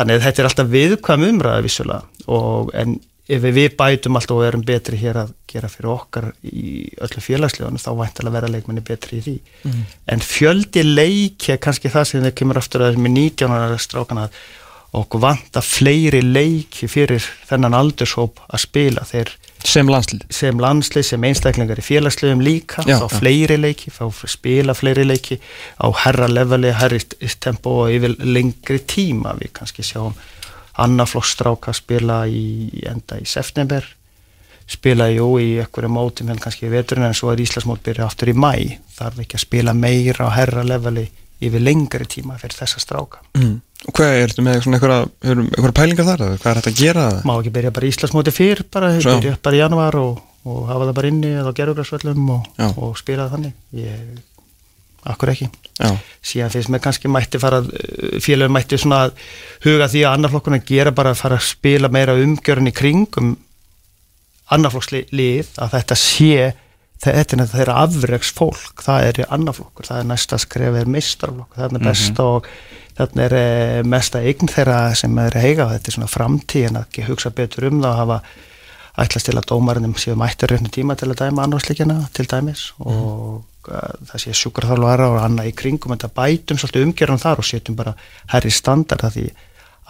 [0.01, 2.27] þannig að þetta er alltaf viðkvæm umræða vissulega.
[2.27, 6.87] Og en ef við bætum alltaf og erum betri hér að gera fyrir okkar í
[7.03, 9.35] öllu félagslegunum þá væntalega vera leikmenni betri í því.
[10.15, 14.29] En fjöldi leiki er kannski það sem það kemur aftur að þessum 19 ára strákana
[14.97, 19.03] okkur vanta fleiri leiki fyrir þennan aldurshóp að spila.
[19.05, 19.35] Þeir
[19.67, 20.23] sem landslið.
[20.31, 23.09] sem landslið, sem einstaklingar í félagslegum líka, Já, já.
[23.11, 25.41] fleiri leiki fá spila fleiri leiki
[25.83, 27.01] á herra leveli, herri
[27.41, 29.35] tempo og yfir lengri tíma.
[29.43, 30.15] Við kannski sjáum
[30.83, 33.85] annaflokkstráka spila í enda í september
[34.67, 38.33] spila jú í einhverju mótum hérna kannski í veturinn en svo er Íslandsmót byrja aftur
[38.33, 38.53] í mæ
[38.97, 41.07] þarf ekki að spila meira á herra leveli
[41.47, 43.57] yfir lengri tíma fyrir þessa stráka mm.
[43.87, 46.23] Og hvað er þetta með einhverja, pælingar þar?
[46.41, 47.03] Hvað er þetta að gera?
[47.29, 50.97] má ekki byrja bara Íslandsmóti fyrr bara, byrja bara í januar og, og hafa það
[50.99, 54.25] bara inni eða á gerðugræsvöllum og, og spila það þannig ég,
[55.13, 55.49] akkur ekki.
[55.77, 55.91] Já,
[56.25, 57.63] síðan finnst mér kannski mætti fara
[58.23, 59.27] félagum mætti svona að
[59.67, 63.35] huga því að annarflokkurinn gera bara að fara að spila meira umgjörun í kringum
[64.55, 66.53] annarflokkslið að þetta sé
[67.03, 71.79] þetta er þeirra afregs fólk það er annarflokkur, það er næsta skref er mistarflokkur, það
[71.79, 72.49] er besta og
[72.97, 76.87] þarna er eh, mesta eign þeirra sem er að heiga, þetta er svona framtíðin að
[76.87, 78.21] ekki hugsa betur um það og hafa
[79.05, 82.97] ætlast til að dómarinnum séu mættur rauninu tíma til að dæma annarslíkjana til dæmis og
[82.97, 87.79] uh, það sé sjúkarþálfara og annað í kringum þetta bætum svolítið umgjörðum þar og setjum
[87.79, 87.95] bara
[88.33, 89.27] herri standard að því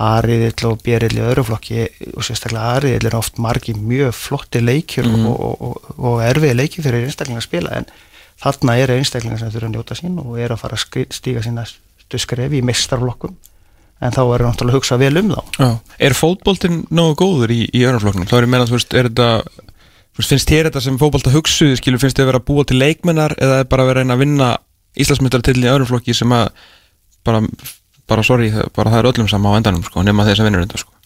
[0.07, 5.09] Ariðill og Bjerill í öðru flokki og sérstaklega Ariðill er oft margi mjög flotti leikjur
[5.09, 7.89] og, og, og, og erfiði leikjur fyrir einstaklinga að spila en
[8.43, 11.65] þarna eru einstaklinga sem þurfa að njóta sín og eru að fara að stíga sína
[12.13, 13.33] skrefi í mistarflokkum
[14.05, 15.41] en þá er náttúrulega að hugsa vel um þá.
[15.57, 15.69] Já.
[16.05, 18.29] Er fótboltinn nógu góður í, í öðruflokknum?
[18.29, 19.29] Þá er ég meina, þú veist, er þetta
[20.17, 23.37] finnst þér þetta sem fótbolta hugsuði skilur, finnst þér að vera að búa til leikmennar
[23.37, 24.51] eða er bara að vera að að vinna
[24.97, 26.47] Íslandsmyndartillin í öðruflokki sem að
[27.27, 27.43] bara,
[28.09, 30.85] bara sorry, bara það er öllum sama á endanum sko, nema þeir sem vinnur þetta
[30.85, 30.97] sko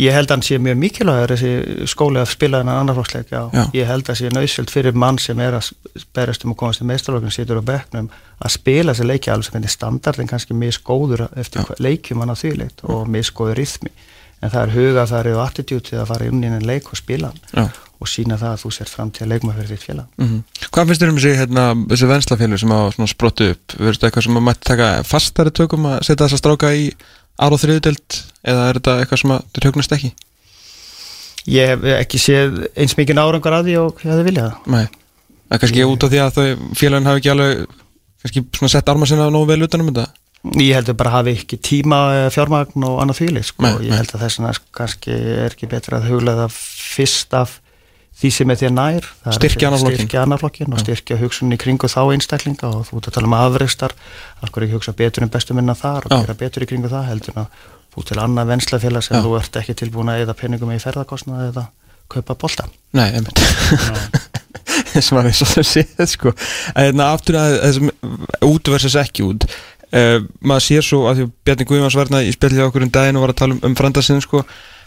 [0.00, 3.42] Ég held að hann sé mjög mikilvægur þessi skóli að spila þennan annarflokksleik já.
[3.54, 3.62] Já.
[3.76, 5.68] Ég held að sé nöðsjöld fyrir mann sem er að
[6.16, 8.08] berast um að komast í meistarlokkin situr á bekknum
[8.42, 12.52] að spila þessi leiki alveg sem hvernig standardin kannski misgóður eftir leikjum hann á því
[12.58, 13.92] leikt og misgóður rithmi
[14.42, 16.98] en það er huga, það er attitút til að fara inn í en leik og
[16.98, 17.68] spila hann Já.
[18.02, 20.88] Og sína það að þú sér fram til að leikma fyrir þitt félag Mm Hvað
[20.88, 23.76] finnst þér um þessi, hérna, þessi venslafélug sem svona sprottu upp?
[23.78, 26.88] Verður þetta eitthvað sem að mætti taka fastari tökum að setja þessa stráka í
[27.38, 30.12] ár og þriðudelt eða er þetta eitthvað sem að þér hugnast ekki?
[31.52, 34.84] Ég hef ekki séð eins mikið árangar að því og ég hefði viljað það Nei,
[35.48, 37.78] það er kannski út af því að þau félagin hafi ekki alveg
[38.22, 40.10] kannski svona sett arma sinna nógu vel utanum þetta
[40.58, 43.68] Ég heldur bara að hafi ekki tíma eh, fjármagn og annað þvíli sko.
[43.78, 46.56] Ég held að þess vegna kannski er ekki betra að huglega það
[46.96, 47.52] fyrst af
[48.22, 49.98] því sem er þér nær Styrkja annað flokkinn.
[50.00, 53.36] styrkja annar flokkin og styrkja hugsunni kringu þá einstaklinga og þú ert að tala um
[53.38, 53.94] afreistar
[54.40, 57.08] af hverju ekki hugsa betur en bestu minna þar og gera betur í kringu það
[57.10, 59.22] heldur en að þú til annað venslafélag sem Já.
[59.26, 61.66] þú ert ekki tilbúin að eða peningum í ferðarkostnaði eða
[62.12, 63.40] kaupa bolta Nei, einmitt.
[64.92, 66.32] Sem að við svo séð sko.
[66.76, 67.90] En hérna aftur að þessum
[68.48, 69.46] út versus ekki út.
[69.92, 73.26] Uh, maður sér svo að því Bjarni Guðjóns verðna í spjallið okkur um daginn og
[73.26, 74.40] var að tala um, um frandasinn sko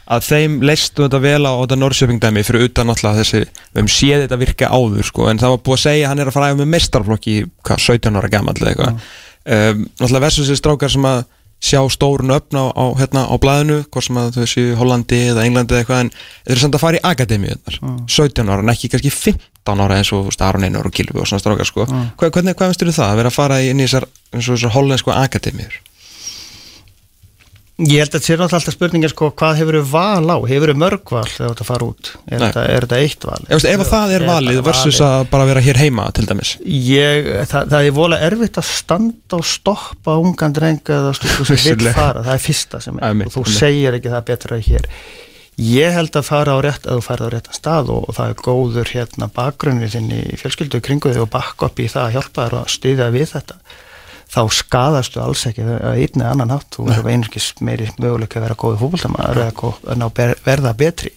[0.05, 3.91] að þeim leistu þetta vel á þetta Norrköping dæmi fyrir utan náttúrulega þessi við höfum
[3.95, 5.29] séð þetta virka áður sko.
[5.31, 8.19] En það var búið að segja að hann er að fara með mestarflokki hvað, 17
[8.19, 9.07] ára gamall eða eitthvað.
[9.45, 11.23] Um, náttúrulega versus þessi strákar sem að
[11.65, 15.21] sjá stórun öfn á, á, hérna, á blæðinu hvort sem að þau séu í Hollandi
[15.31, 17.79] eða Englandi eða eitthvað en þeir eru samt að fara í akademíunar
[18.11, 21.29] 17 ára en ekki kannski 15 ára eins og þú Aron Einar og Kilvi og
[21.29, 21.87] svona strákar sko.
[21.87, 25.15] hvað, hvernig, hvað finnst þér það að vera að fara inn í þessar, þessar hollensku
[25.15, 25.79] akademíur
[27.75, 30.71] Ég held að þetta sé náttúrulega alltaf spurningin sko, hvað hefur þau val á, hefur
[30.71, 33.39] þau mörg val þegar að fara út, er, þetta, er þetta eitt val?
[33.51, 36.53] Ef að það er valið versus að bara vera hér heima til dæmis.
[36.63, 41.75] Ég, það, það er vola erfitt að standa og stoppa ungan dreng eða stúlku sem
[41.75, 43.09] vil fara, það er fyrsta sem er.
[43.09, 44.87] Einmitt, og þú segir ekki það betra hér.
[45.65, 48.31] Ég held að fara á rétt að þú færð á réttan stað og, og það
[48.31, 52.15] er góður hérna bakgrunni þinn í fjölskyldu kringu þig og bakka upp í það að
[52.15, 53.59] hjálpa þér og styðja við þetta
[54.35, 56.67] þá skadastu alls ekki að einn eða annan hátt.
[56.75, 61.13] Þú verður einhverjum meiri möguleika að vera góði fótboltamaður eða verða betri.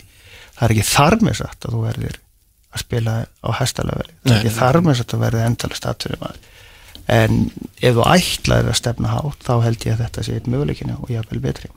[0.54, 2.18] Það er ekki þar með satt að þú verður
[2.74, 6.38] að spila á hestalöfeli það er ekki þar með satt að verða endalist atvinnum
[7.08, 7.38] en
[7.80, 11.12] ef þú ætlaðir að stefna hátt þá held ég að þetta sé eitt möguleikinu og
[11.12, 11.70] ég er vel betri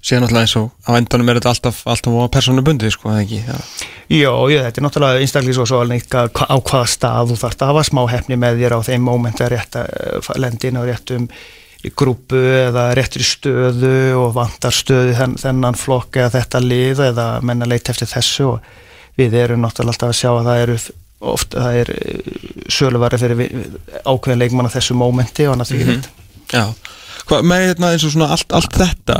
[0.00, 3.24] síðan náttúrulega eins og á endanum er þetta alltaf, alltaf á persónu bundið sko, eða
[3.26, 3.56] ekki, já.
[4.10, 7.72] Jó, jú, þetta er náttúrulega einstaklega svo svo alveg á hvaða stað þú þarft að
[7.74, 11.28] hafa smá hefni með þér á þeim mómenti að rétta uh, lendin á réttum
[11.96, 17.68] grúpu eða réttur stöðu og vantar stöðu þenn, þennan flokk eða þetta lið eða menna
[17.68, 18.66] leit eftir þessu og
[19.20, 20.76] við erum náttúrulega alltaf að sjá að það eru
[21.30, 21.92] oft, það er
[22.72, 23.50] söluvari fyrir vi-
[24.08, 26.02] ákveðin leikmann á þessu mómenti og annað því mm
[26.50, 26.64] Já,
[27.30, 29.16] hvað, með hérna eins og svona allt, allt þetta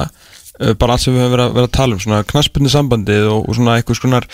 [0.80, 3.48] bara allt sem við höfum verið að, verið að tala um svona knaspinni sambandið og,
[3.48, 4.26] og svona eitthvað skonar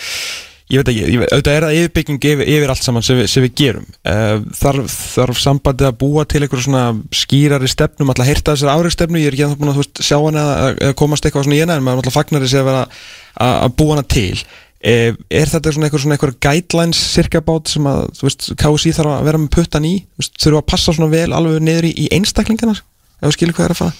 [0.67, 3.27] ég veit ekki, ég, veit- auðvitað er það yfirbygging yfir, yfir allt saman sem við,
[3.31, 3.85] sem við gerum.
[4.03, 6.81] Uh, þarf, þarf sambandið að búa til eitthvað svona
[7.15, 10.17] skýrari stefnum alltaf heyrta þessar árið stefnu, ég er ekki að búin að veist, sjá
[10.19, 13.53] hana eða komast eitthvað svona í hana en maður alltaf fagnar þessi að vera að,
[13.53, 14.43] að búa hana til.
[14.77, 18.95] Uh, er þetta svona eitthvað svona eitthvað guidelines cirka bát sem að, þú veist, KSI
[18.99, 21.87] þarf að vera með puttan í, þú veist, þurfa að passa svona vel alveg niður
[21.87, 23.95] í, í einstaklingana ef þú skilur hvað er að fara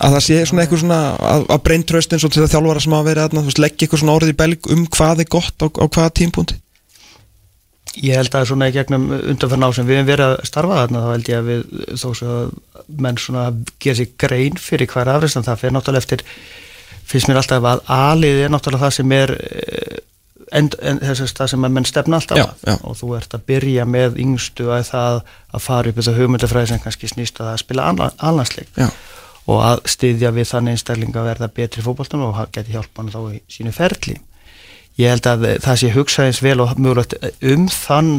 [0.00, 2.96] að það sé svona eitthvað svona að, að breintröst eins og til það þjálfara sem
[2.96, 5.66] hafa verið að veist, leggja eitthvað svona orðið í belg um hvað er gott á,
[5.66, 6.58] á hvaða tímpúndi
[7.98, 11.00] Ég held að svona í gegnum undanferna á sem við hefum verið að starfa þarna
[11.02, 11.62] þá held ég að við
[11.98, 12.52] þó svo að
[13.02, 13.46] menn svona
[13.82, 16.22] gera sér grein fyrir hver afreist en það fyrir náttúrulega eftir
[17.10, 19.98] finnst mér alltaf að alið er náttúrulega það sem er eh,
[20.54, 22.62] en, en þess að það sem að menn stefna alltaf Já, að.
[22.70, 22.74] já.
[22.86, 25.18] og þú ert að byrja með yngstu að það
[25.50, 27.88] að fara upp þetta hugmyndafræði sem kannski snýst að það spila
[28.30, 28.88] alhansleik Já,
[29.48, 33.12] og að styðja við þannig einstakling að verða betri í fótboltanum og geti hjálpa hann
[33.12, 34.18] þá í sínu ferli.
[35.00, 38.12] Ég held að það sé hugsa eins vel og mögulegt um þann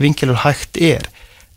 [0.00, 1.06] vingilur hægt er.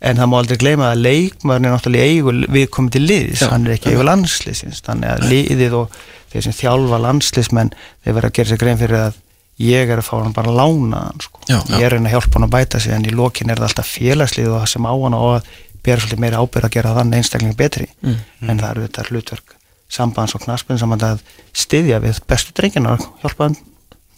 [0.04, 3.66] En það má aldrei gleyma að leikmaðurinn er náttúrulega í eigu viðkomandi liðs, Já, hann
[3.66, 5.98] er ekki í eigu landsliðsins, þannig að liðið og
[6.32, 7.70] þeir sem þjálfa landsliðsmenn
[8.04, 9.20] þeir verða að gera sér grein fyrir að
[9.64, 11.40] ég er að fá hann bara að lána hann sko.
[11.46, 11.76] Já, já.
[11.78, 14.50] ég er að hjálpa hann að bæta sig en í lokin er það alltaf félagslið
[14.50, 15.52] og það sem á hann og að
[15.84, 17.90] bera svolítið meira ábyrð að gera þann einstakling betri.
[18.02, 18.16] Mm.
[18.48, 19.60] en það eru þetta hlutverk
[19.94, 21.22] sambands og knaspin saman að
[21.54, 23.56] styðja við bestu drengina og hjálpa hann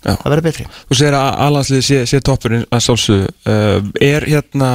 [0.07, 0.13] Já.
[0.15, 0.67] að vera betri.
[0.87, 3.31] Þú segir að alhanslið sé, sé toppurinn að sjálfsögðu.
[3.49, 4.71] Uh, er hérna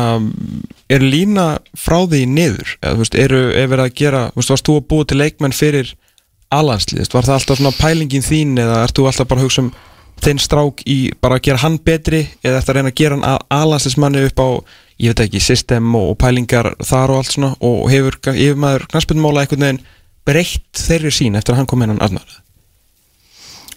[0.92, 1.46] er lína
[1.78, 2.74] frá því niður?
[2.82, 5.20] Eða þú veist, eru, er verið að gera þú veist, varst þú að búa til
[5.22, 5.94] leikmenn fyrir
[6.52, 9.72] alhanslið, var það alltaf svona pælingin þín eða ert þú alltaf bara að hugsa um
[10.22, 12.26] þinn strák í bara að gera hann betri?
[12.44, 14.50] Eða eftir að reyna að gera hann alhansliðsmanni upp á
[15.02, 19.46] ég veit ekki, system og, og pælingar þar og allt svona og hefur yfirmaður knarspindmála
[19.46, 19.84] einhvern veginn
[20.28, 22.40] breytt þeirri sín eftir að hann kom inn hann Arnar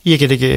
[0.04, 0.52] ég get ekki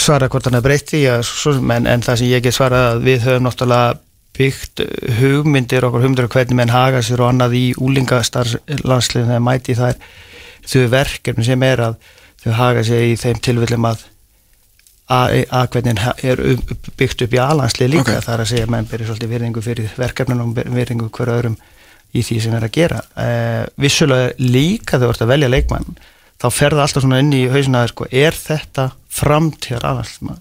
[0.00, 3.46] svarað hvort hann er breytti en, en það sem ég get svarað að við höfum
[3.46, 3.98] náttúrulega
[4.40, 4.82] byggt
[5.20, 9.94] hugmyndir okkur hugmyndir og hvernig menn haga sér og annað í úlingastarlandsliðin þegar mæti það
[9.94, 10.00] er
[10.70, 11.98] þau verkefni sem er að
[12.42, 14.06] þau haga sér í þeim tilvillum að
[15.10, 16.40] að að hvernig er
[17.00, 18.24] byggt upp í alanslið líka Ok.
[18.26, 21.56] það er að segja að menn byrja svolítið virðingu fyrir verkefnunum og virðingu hver öðrum
[22.14, 25.88] í því sem er að gera uh, vissulega líka þau vart að velja leikmann
[26.40, 30.38] þá fer það alltaf svona inn í hausina sko, er þetta framtíðar alanslið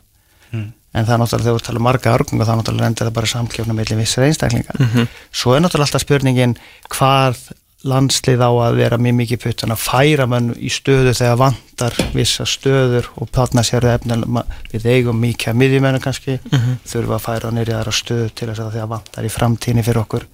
[0.49, 0.71] Mm.
[0.97, 3.27] en það er náttúrulega þegar þú tala um marga það er náttúrulega endur það bara
[3.29, 5.03] samkjöfna mellir vissir einstaklingar Mhm.
[5.31, 6.55] svo er náttúrulega alltaf spurningin
[6.89, 7.37] hvað
[7.87, 12.43] landslið á að vera mjög mikið puttan að færa mann í stöðu þegar vantar vissa
[12.49, 16.73] stöður og þarna sér það efnilega við eigum mikið að miðjumennu kannski Mhm.
[16.85, 20.25] þurfa að færa nýrið aðra stöðu til þess að þegar vantar í framtíðinni fyrir okkur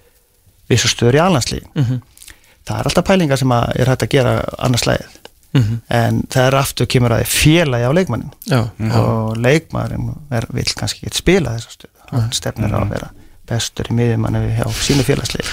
[0.70, 2.02] vissa stöður í allandslið Mhm.
[2.66, 5.22] það er alltaf pælingar sem að er hægt að gera annars slæðið
[5.90, 8.60] en það er aftur kemur að því félagi á leikmannin Já,
[8.92, 11.94] og leikmaðurinn er, vil kannski ekki spila þessa stöðu.
[12.12, 13.10] Hann stefnir á að vera
[13.48, 15.46] bestur í miðjumanni hjá sínu félagslið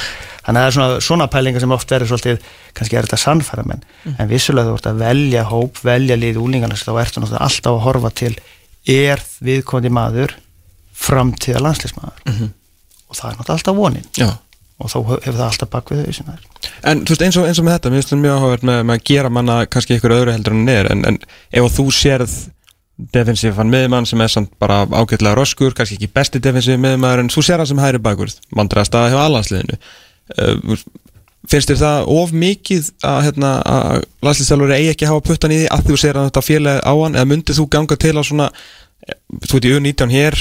[0.46, 3.66] þannig að það er svona, svona pælingar sem oft verður svolítið kannski er þetta sannfæra
[3.68, 3.84] menn.
[4.16, 7.84] En vissulega þú ert að velja hóp, velja lið úlingarna þá ertu náttúrulega alltaf að
[7.86, 8.32] horfa til
[8.92, 10.36] er viðkomandi maður
[11.02, 12.48] framtíða landslismadur
[13.12, 14.08] og það er náttúrulega alltaf vonin.
[14.18, 14.30] Já.
[14.82, 16.48] Og þá hefur það alltaf bak við þau er
[16.90, 18.80] En þú veist eins og, eins og með þetta, mér finnst það mjög áhugavert með,
[18.88, 21.18] með að gera manna kannski ykkur öðru heldur en niður en, en
[21.60, 22.34] ef þú sérð
[23.14, 27.44] defensífan miðjumann sem er samt bara ágætlega röskur, kannski ekki besti defensífi miðjumann en þú
[27.46, 29.78] sér hann sem hægri bakur vandræðast að hjá allansliðinu
[30.38, 30.76] uh,
[31.50, 35.60] finnst þér það of mikið að, hérna, að landslýstjálfur eigi ekki að hafa puttan í
[35.62, 37.18] því að þú sér að þetta félag á hann?
[37.18, 39.16] Eða myndið þú ganga til að svona eh,
[39.48, 40.38] þú veit í U19 hér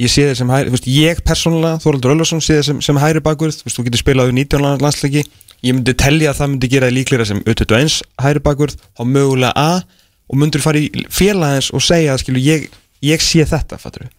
[0.00, 3.00] ég sé þér sem hægri, þú veist, ég persónulega Þorvaldur Öllarsson sé þér sem, sem
[3.00, 5.24] hægri bakur veist, þú getur spilað U19 landsleiki.
[5.60, 9.82] Ég myndi telja að það myndi gera líklega sem U21 hægri bakur, þá mögulega A.
[10.30, 12.70] Og myndur fara í félagins og segja, skilu, ég,
[13.04, 14.10] ég sé þetta, fattur við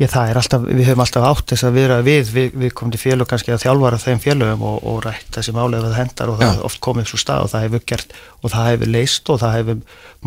[0.00, 2.92] Já, það er alltaf, við höfum alltaf átt þess að vera við, við, við komum
[2.94, 6.38] til félög kannski að þjálfara þeim félögum og, og rætt þessi málega við hendar og
[6.40, 9.42] það er oft komið svo stað og það hefur gert og það hefur leist og
[9.42, 9.82] það hefur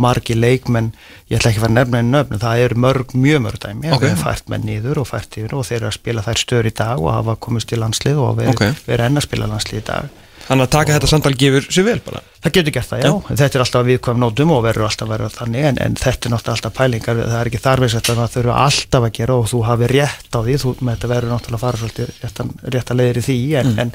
[0.06, 0.92] margi leikmenn,
[1.32, 4.04] ég ætla ekki að fara nefna einn nöfn, það eru mörg, mjög mörg dæmi Ok.
[4.04, 6.70] við hefum fært menn niður og fært yfir og þeir eru að spila þær stöður
[6.70, 8.66] í dag og hafa komist til landslið og verið Ok.
[8.76, 9.00] okay.
[9.08, 12.20] enn að spila landslið í dag Þannig að taka þetta samtal gefur sér vel bara.
[12.44, 13.10] Það getur gert það, já.
[13.16, 16.28] En Þetta er alltaf viðkvæm nótum og verður alltaf að vera þannig en, en þetta
[16.30, 19.48] er náttúrulega alltaf pælingar, það er ekki þarfisett að það þurfa alltaf að gera og
[19.50, 23.00] þú hafi rétt á því, þú með þetta verður náttúrulega að fara svolítið réttan, réttan
[23.00, 23.90] leiðir í því en, en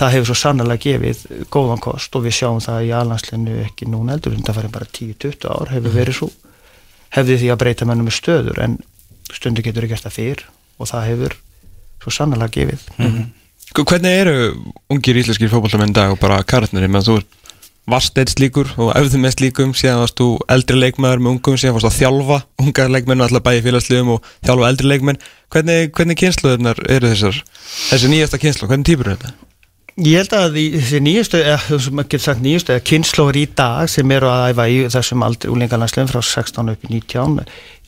[0.00, 1.18] það hefur svo sannlega gefið
[1.52, 5.44] góðan kost og við sjáum það í alhanslinu ekki núna eldur, þetta færi bara 10-20
[5.52, 6.30] ár hefur verið svo,
[7.12, 8.78] hefði því að breyta mennum með stöður en
[9.28, 9.84] stundu getur
[13.70, 14.32] Sko, Hvernig eru
[14.90, 17.20] ungir íslenskir fótballtamenn í dag og bara karatnir menn þú
[17.90, 21.76] varst eitt slíkur og efðu með slíkum síðan varst þú eldri leikmaður með ungum síðan
[21.76, 25.22] varst þú að þjálfa ungar leikmenn og alltaf bæði félagsliðum og þjálfa eldri leikmenn.
[25.54, 27.38] Hvernig, hvernig kynsluðunar eru þessar
[27.92, 29.49] þessi nýjasta kynslu, hvernig týpur er þetta?
[29.98, 31.40] Ég held að þessi nýjustu,
[32.22, 36.70] sem nýjustu, kynnslóður í dag sem eru að æfa í þessum aldrei úlingarlandslegum frá 16
[36.72, 37.40] upp í 19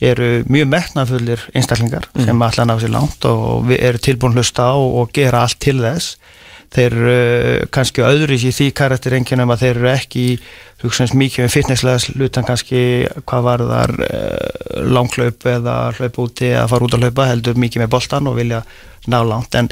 [0.02, 4.42] eru mjög metnafullir einstaklingar sem ætla að ná sér langt og við eru tilbúin að
[4.42, 6.16] hlusta á og gera allt til þess.
[6.72, 10.26] Þeir eru uh, kannski öðru í því karakter enginum að þeir eru ekki
[10.82, 12.84] hugsanins mikið um fitnesslega slutan kannski
[13.28, 17.84] hvað var þar uh, langklaup eða hlaup úti eða fara út að hlaupa heldur mikið
[17.84, 18.64] með boltan og vilja
[19.12, 19.68] ná langt en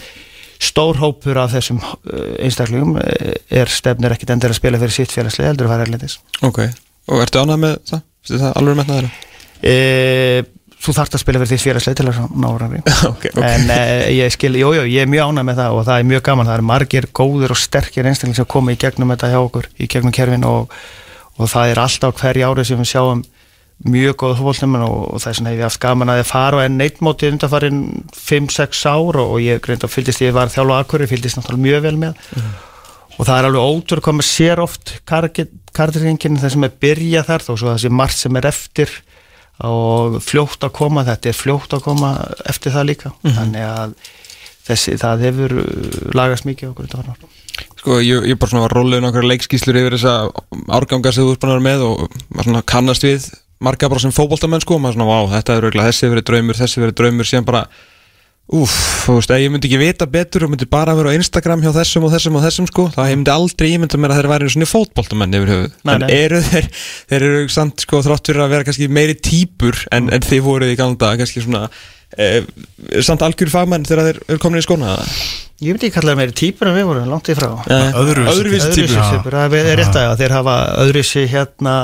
[0.61, 5.15] stór hópur af þessum uh, einstaklingum uh, er stefnir ekkit endur að spila fyrir sitt
[5.15, 6.19] félagslega heldur að fara erlendis.
[6.47, 6.63] Ok,
[7.11, 8.03] og ertu ánægð með það?
[8.31, 9.13] Þér það alveg með það?
[9.65, 9.77] e,
[10.81, 12.79] Þú þarft að spila fyrir þitt félagslega til að ná árangri.
[13.09, 13.41] Ok, ok.
[13.45, 13.81] En e,
[14.17, 16.49] ég skil, jú, jú, ég er mjög ánægð með það og það er mjög gaman,
[16.49, 19.89] það er margir góður og sterkir einstakling sem koma í gegnum þetta hjá okkur í
[19.93, 20.73] gegnum kerfin og,
[21.37, 23.21] og það er alltaf hverja ári sem við sjáum
[23.89, 26.77] mjög góða fólknumenn og, og þess vegna hef ég haft gaman að ég fara en
[26.77, 27.85] neitt mótið undanfarin
[28.17, 31.67] 5-6 ár og, og ég greint að fylgist ég var þjálfa akkur, ég fylgist náttúrulega
[31.67, 32.25] mjög vel með.
[33.17, 37.47] Og það er alveg ótrúð að koma sér oft kardiringin þess sem er byrja þar
[37.47, 38.95] þó svo sé margt sem er eftir
[39.67, 42.15] og fljótt að koma þetta er fljótt að koma
[42.49, 43.13] eftir það líka.
[43.27, 43.93] Þannig að
[44.71, 47.39] þessi, það hefur uh, lagast mikið okkur undanfarin ár.
[47.81, 50.15] Sko, ég, ég bara svona var rólið nokkar leikskíslur yfir þessa
[50.73, 53.29] árganga sem þú að vera með og maður svona kannast við
[53.65, 56.59] marga bara sem fótboltamenn sko og maður svona, vá, þetta er auðvitað þessi verið draumur,
[56.61, 57.61] þessi verið draumur síðan bara,
[58.57, 61.71] úf, þú veist, ég myndi ekki vita betur og myndi bara vera á Instagram hjá
[61.77, 64.51] þessum og þessum og þessum sko, þá ég myndi aldrei ímynda mér að þeir væri
[64.57, 66.71] svona fótboltamenn yfir höfuð, en eru þeir
[67.13, 70.75] þeir eru samt sko þrátt fyrir að vera kannski meiri típur en, en þið voruð
[70.75, 71.67] í ganda kannski svona
[72.17, 72.43] eh,
[73.07, 74.99] samt algjör fagmenn þegar þeir eru komin í skóna
[75.61, 77.51] Ég myndi ekki kalla það meiri típur en við vorum langt í frá.
[78.01, 80.55] Öðruvísi típur, það er rétt að þeir hafa
[80.87, 81.75] öðruvísi hérna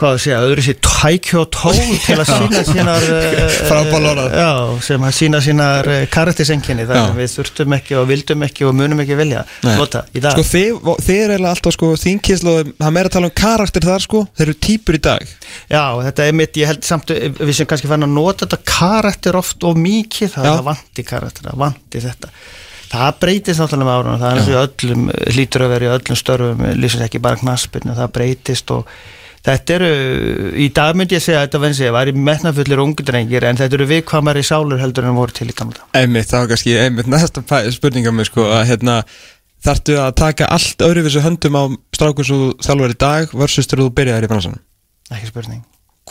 [0.00, 4.24] hvað að segja, öðruvísi tækju og tól til að sína sínar eh, Frábærlega.
[4.32, 4.50] já,
[4.86, 7.04] sem að sína sínar karaktersenginni, það Já.
[7.10, 10.38] sem við þurftum ekki og vildum ekki og munum ekki vilja nota í dag.
[10.38, 13.86] Sko þið, er eiginlega alltaf sko þín kynslu, það er meira að tala um karakter
[13.90, 15.36] þar sko þeir eru típur í dag.
[15.68, 19.38] Já, þetta er mitt, ég held samt við sem kannski fann að nota þetta karakter
[19.38, 22.32] oft og mikið, það er það vanti karakter það vanti þetta.
[22.92, 26.18] Það breytist náttúrulega með árunum, það er eins og öllum hlýtur að vera í öllum
[26.20, 28.90] störfum, lýsins ekki bara knaspinu, það breytist og
[29.46, 29.90] þetta eru,
[30.62, 33.78] í dag myndi ég segja að þetta vensi, það væri metnafullir ungu drengir en þetta
[33.78, 37.66] eru viðkvamari sálur heldur en voru til í gamla Einmitt, var kannski einmitt næsta pæ-
[37.74, 39.00] spurning á mig sko að hérna
[39.62, 41.64] þarftu að taka allt öðruvísu höndum á
[41.94, 44.62] strákur svo þjálfur í dag versus þegar þú byrjaðir í bransanum
[45.12, 45.62] ekki spurning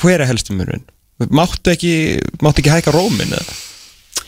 [0.01, 0.83] hver er helstu mörun?
[1.29, 1.93] Máttu ekki,
[2.41, 3.55] máttu ekki hæka rómin eða?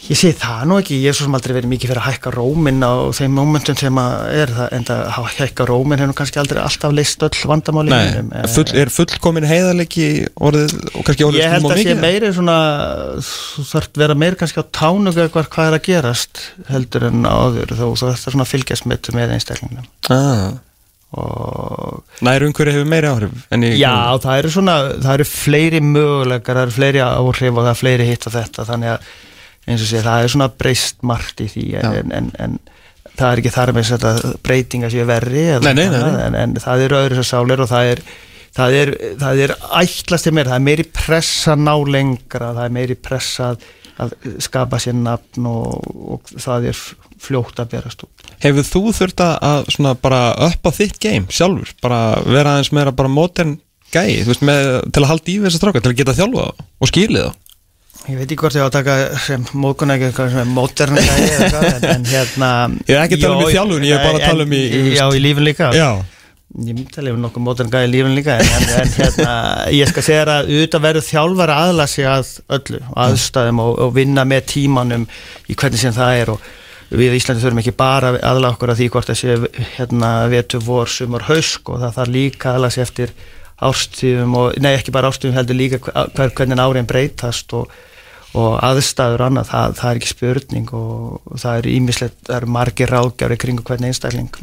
[0.03, 2.31] Ég sé það nú ekki, ég hef svo sem aldrei verið mikið fyrir að hækka
[2.35, 6.59] róminn á þeim momentum sem að er það, en að hækka róminn hefur kannski aldrei
[6.63, 11.69] alltaf leist öll vandamáli Nei, full, er fullkomin heiðarleiki orðið og kannski orðið Ég held
[11.71, 12.57] að sé meiri svona,
[13.29, 16.43] þú þarf vera meiri kannski á tánuga hvað, hvað er að gerast
[16.73, 19.89] heldur en áður, þó þú þarf svona að fylgjast með, með einstaklingnum.
[20.11, 20.53] Ah,
[21.13, 26.57] Og nær umhverju hefur meiri áhrif í Já, það eru svona, það eru fleiri möguleikar,
[26.57, 29.11] það eru fleiri áhrif og það er fleiri hitt og þetta, þannig að
[29.67, 32.57] eins og sé, það er svona breyst margt í því en, en, en
[33.13, 33.91] það er ekki þar með
[34.43, 36.25] breytinga séu verri eða Nei, nei, nei.
[36.27, 38.03] En, en það eru öðru þessar sálir og það er
[38.53, 38.91] það er,
[39.21, 43.53] það er ætlast til mér, það er meiri pressa ná lengra, það er meiri pressa
[43.53, 45.87] að, skapa sér nafn og,
[46.17, 46.79] og það er
[47.23, 48.23] fljótt að berast út.
[48.43, 52.91] Hefur þú þurft að- svona bara upp á þitt game sjálfur, bara vera aðeins meira
[52.93, 53.55] bara modern
[53.93, 56.45] gæi, þú veist, með, til að halda í við þessa stráka, til að geta þjálfa
[56.81, 57.33] og skýrlið þá
[58.03, 60.89] Ég veit ekki hvort ég á að taka sem mókun ekki eitthvað sem er
[61.53, 62.49] hvað, en, hérna
[62.89, 64.55] Ég er ekki að tala um í Já, þjálfun, ég er bara að tala um
[64.57, 65.69] í- Já, í lífin líka.
[65.77, 65.87] Já,
[66.53, 69.35] Ég myndi að lifa nokkuð modern gæi í lífin líka en, en, hérna,
[69.73, 74.25] ég skal segja að auðvitað verður þjálfari aðla sig að öllu aðstæðum og, og vinna
[74.29, 75.07] með tímanum
[75.49, 76.43] í hvernig sem það er og
[76.93, 79.37] við í Íslandi þurfum ekki bara aðla okkur að því hvort sé
[79.79, 83.15] hérna, vetu, vor, sumar, hausk og það þarf líka aðla sig eftir
[83.63, 87.73] árstíðum og, nei ekki bara árstíðum heldur líka hver, hvernig áriðin breytast og,
[88.33, 92.51] og aðstæður annað, það, það er ekki spurning og, og það er ímislegt, það eru
[92.57, 94.33] margir ráðgjafri kringu hvernig einstakling.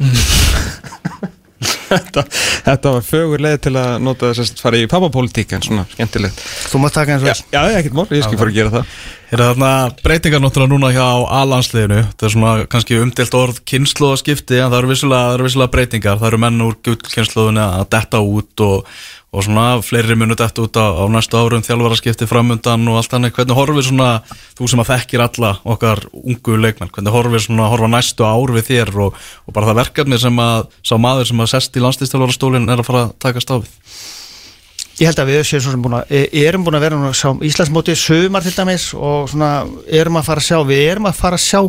[1.91, 2.23] Þetta,
[2.65, 6.39] þetta var fögur leið til að nota þess að fara í pappapolítík en svona skemmtilegt.
[6.71, 8.95] Þú mátt taka eins og Já, já ekkert mál, ég skal fara að gera það.
[9.31, 9.71] Er þarna
[10.01, 11.05] breytingar náttúrulega núna hjá
[11.37, 15.73] A-landsliðinu, það er svona kannski umdelt orð kynnslóðaskipti en það eru vissulega, það eru vissulega
[15.75, 18.97] breytingar, það eru menn úr gullkynnslóðinu að detta út og,
[19.31, 23.37] og svona fleiri munu detta út á, á næstu árum þjálfaraskipti framundan og allt annað,
[23.37, 24.09] hvernig horfir svona,
[24.57, 28.67] þú sem að þekkir alla okkar ungu leikmenn, hvernig horfir svona, horfa næstu ár við
[28.73, 32.67] þér og, og bara það verkefni sem að, sá maður sem að sest í landslýstjálfarastólinn
[32.67, 33.71] er að fara að takast á við?
[34.99, 38.43] Ég held að við séum búin að, e- erum búin að vera sjá Íslandsmótið sumar
[38.43, 41.61] til dæmis og svona erum að fara að sjá, við erum að fara að sjá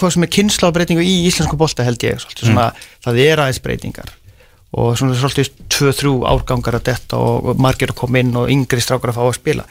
[0.00, 2.70] hvað sem er kynnslávbreytingu í íslensku bolta held ég, svolítið svona,
[3.04, 4.14] það er aðeins breytingar
[4.70, 9.10] og svona svolítið 2-3 árgangar að detta og, margir að koma inn og yngri strákar
[9.10, 9.64] að fá að spila.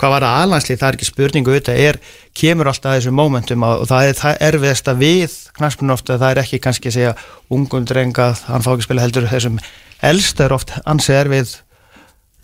[0.00, 1.98] Hvað var það aðlandslið, það er ekki spurningu auðvitað, er,
[2.40, 6.32] kemur alltaf að þessu momentum og það er það erfiðast að við knarspunum ofta, það
[6.32, 7.12] er ekki kannski að segja
[7.52, 9.60] ungum drengað, hann fá ekki að spila heldur þessum
[10.04, 11.54] elst er oft ansið erfið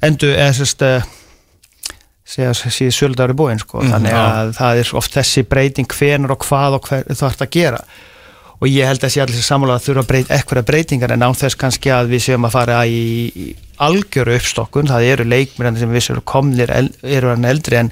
[0.05, 0.87] endur eða sérst
[2.33, 3.83] segja síðu söldagur í búinn sko.
[3.85, 7.55] þannig að það er oft þessi breyting hvenur og hvað og hver þú ert að
[7.57, 7.83] gera
[8.63, 11.35] og ég held að sé allir sammála að þurfa að breyta eitthvað breytingar en án
[11.35, 13.01] þess kannski að við séum að fara í,
[13.83, 14.91] algjöru uppstokkun.
[14.93, 17.91] Það eru leikmir sem við séum komnir el, eru hann eldri en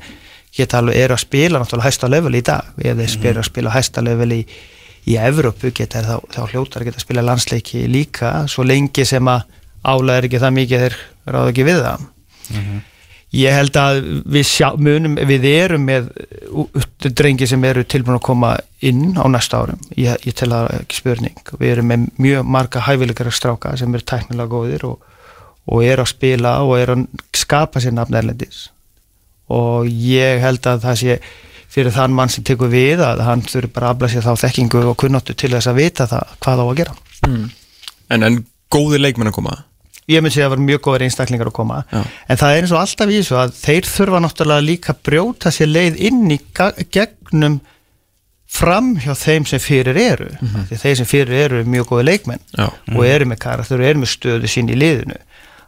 [0.55, 2.71] geta alveg eru að spila náttúrulega hæsta level í dag.
[2.79, 3.39] Erum mm -hmm.
[3.43, 4.45] að spila hæsta level í
[5.11, 8.47] í Evrópu geta þá, þá hljótar geta að spila landsleiki líka.
[8.47, 9.43] Svo lengi sem að
[10.17, 10.97] er ekki það mikið þeir
[11.27, 12.01] ráða ekki við það
[13.37, 14.01] ég held að
[14.31, 16.09] við sjá, munum, við erum með
[16.51, 18.55] uh, drengi sem eru tilbúin að koma
[18.87, 19.79] inn á næsta árum.
[19.95, 21.53] Ég, ég tel það ekki spurning.
[21.61, 25.07] Við erum með mjög marga hæfileikara stráka sem eru tæknilega góðir og,
[25.71, 27.07] og eru að spila og eru að
[27.39, 28.67] skapa sér nafn erlendis.
[29.51, 31.21] Og ég held að það sé
[31.71, 34.85] fyrir þann mann sem tekur við að hann þurfi bara að afla sér þá þekkingu
[34.91, 36.95] og kunnáttu til þess að vita það hvað á að gera.
[38.11, 38.41] En, en
[38.75, 39.59] góði leikmenn að koma
[40.11, 41.83] ég myndi að það var mjög góðir einstaklingar að koma.
[41.91, 42.01] Já.
[42.29, 45.53] en það er eins og alltaf í þessu að þeir þurfa náttúrulega líka að brjóta
[45.55, 46.41] sér leið inn í
[46.91, 47.61] gegnum
[48.51, 50.31] fram hjá þeim sem fyrir eru.
[50.69, 52.67] Því þeir sem fyrir eru eru mjög góði leikmenn Já.
[52.97, 55.19] og eru með karakter og eru með stöðu sín í liðinu.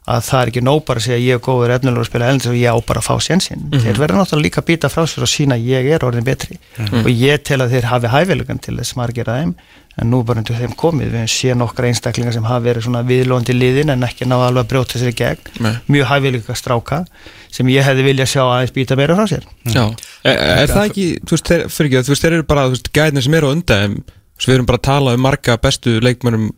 [0.02, 2.48] Að það er ekki nóg bara að segja ég er góður efnilegur að spila elendis
[2.50, 5.22] og ég á bara að fá sénsinn þeir verða náttúrulega líka að býta frá sér
[5.22, 6.58] og sína ég er orðin betri.
[7.04, 9.54] Og ég tel að þeir hafi hæfilegan til þess margir að þeim
[10.00, 11.12] en nú bara undir þeim komið.
[11.12, 14.70] Við séum nokkra einstaklingar sem hafa verið svona viðlóndi liðin en ekki náða alveg að
[14.72, 15.50] brjóta sér í gegn.
[15.64, 15.74] Nei.
[15.92, 17.02] mjög hæfilega stráka
[17.52, 19.44] sem ég hefði viljað sjá aðeins býta meira frá sér.
[19.68, 19.84] Já,
[20.24, 22.76] er, er það ekki, þú veist, þeir, fyrir ekki, þú veist, þeir eru bara, þú
[22.76, 23.98] veist, gæðinir sem eru undan,
[24.42, 26.48] við erum bara að tala um marga bestu leikmönnum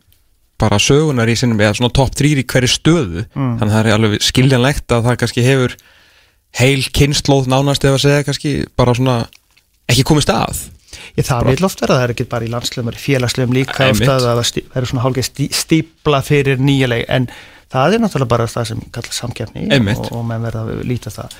[0.61, 3.97] bara sögunar í sinnum, eða svona topp þrýr í hverju stöðu, þannig að það er
[3.97, 5.75] alveg skiljanlegt að það kannski hefur
[6.55, 9.17] heil kynnslóð nánast eða að segja kannski bara svona
[9.91, 10.63] ekki komist að.
[11.15, 13.89] Ég það vil oft vera, það er ekki bara í landslegum, það er félagslegum líka
[13.91, 17.29] ofta að það eru svona hálfgeð stí, stípla fyrir nýjuleg en
[17.73, 18.81] það er náttúrulega bara það sem
[19.19, 20.01] samkeppni Einmitt.
[20.07, 21.37] og, og menn verða að líta það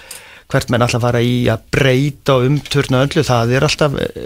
[0.51, 4.25] hvert menn alltaf fara í að breyta og umturna öllu, það er alltaf e,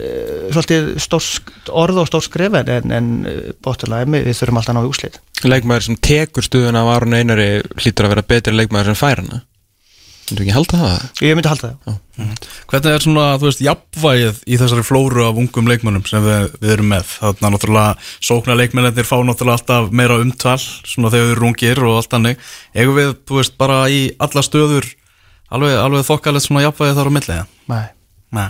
[0.52, 1.28] svolítið stór,
[1.72, 3.12] orð og stór skref en, en, en
[3.64, 7.48] bóttulega við þurfum alltaf að ná í úslið Leikmaður sem tekur stöðuna af Aron Einari
[7.80, 9.40] hlýtur að vera betri leikmaður sem fær hana.
[10.30, 11.06] Myndu ekki halda það?
[11.26, 11.98] Ég myndi halda það
[12.70, 16.74] Hvernig er svona, þú veist, jafnvægið í þessari flóru af ungum leikmönnum sem við, við
[16.76, 17.14] erum með?
[17.22, 21.84] Þannig að náttúrulega sókna leikmennir fá náttúrulega alltaf meira umtal svona þegar við erum ungir
[21.88, 22.44] og allt hannig
[22.76, 24.90] Eigum við, þú veist, bara í alla stöður
[25.50, 27.56] alveg, alveg þokkalegt svona jafnvægið þar á millið?
[27.72, 27.86] Nei
[28.36, 28.48] Nei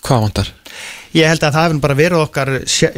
[0.00, 0.54] Hvað vantar?
[1.10, 2.50] Ég held að það hefur bara verið okkar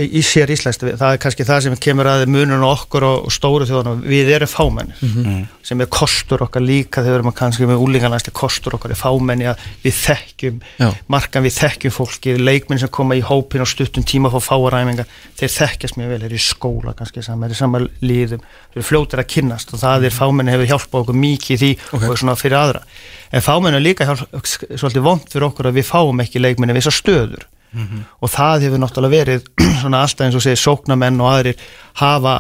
[0.05, 4.03] í sér íslenskt, það er kannski það sem kemur að munun okkur og stóru þjóðan
[4.05, 8.35] við erum fámennir sem er kostur okkar líka þegar við erum að kannski með úlingarnæsli
[8.37, 10.89] kostur okkar er fámenni að við þekkjum Já.
[11.15, 15.09] markan við þekkjum fólki leikminn sem koma í hópin og stuttum tíma fá fáaræmingar,
[15.41, 18.77] þeir þekkjast mjög vel þeir eru í skóla kannski saman, þeir eru saman líðum þeir
[18.83, 22.07] eru fljótir að kynnast og það er fámenni hefur hjálpað okkur mikið í því Ok.
[22.13, 22.85] og svona fyrir aðra.
[23.33, 24.29] En fámenni er líka hjálp,
[24.77, 28.83] svolítið vond fyrir okkur að við fáum ekki leikminni við þessar stöður og það hefur
[28.83, 29.49] náttúrulega verið
[29.81, 31.65] svona alltaf eins og segir sóknamenn og aðrir
[32.01, 32.37] hafa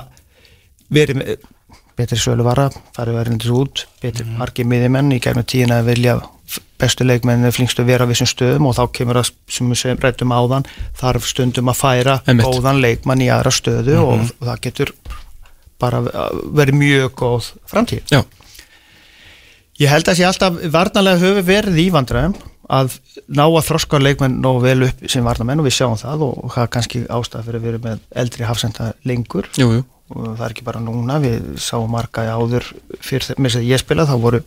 [0.93, 1.39] verið
[1.97, 4.37] betri sölu vara, farið verið út betri mm.
[4.41, 6.19] margir miðjumenn í gegnum tíðina að vilja
[6.81, 10.03] bestu leikmenn flingstu að vera á vissum stöðum og þá kemur það sem við segjum
[10.03, 10.69] rættum áðan
[10.99, 12.49] þarf stundum að færa Einmitt.
[12.49, 14.95] góðan leikmann í aðra stöðu og, og það getur
[15.83, 18.23] bara verið mjög góð framtíð Já,
[19.81, 22.35] Ég held að sé alltaf varnarlega höfu verið í vandræðum
[22.71, 22.99] að
[23.33, 26.65] ná að þroska leikmenn nógu vel upp sem varnarmenn og við sjáum það og, það
[26.65, 29.49] er kannski ástæða fyrir að vera með eldri hafsenda lengur.
[29.59, 29.87] Jú, jú.
[30.13, 32.69] Og það er ekki bara núna, við sáum marga áður
[33.01, 34.43] fyrir þess að ég spila þá voru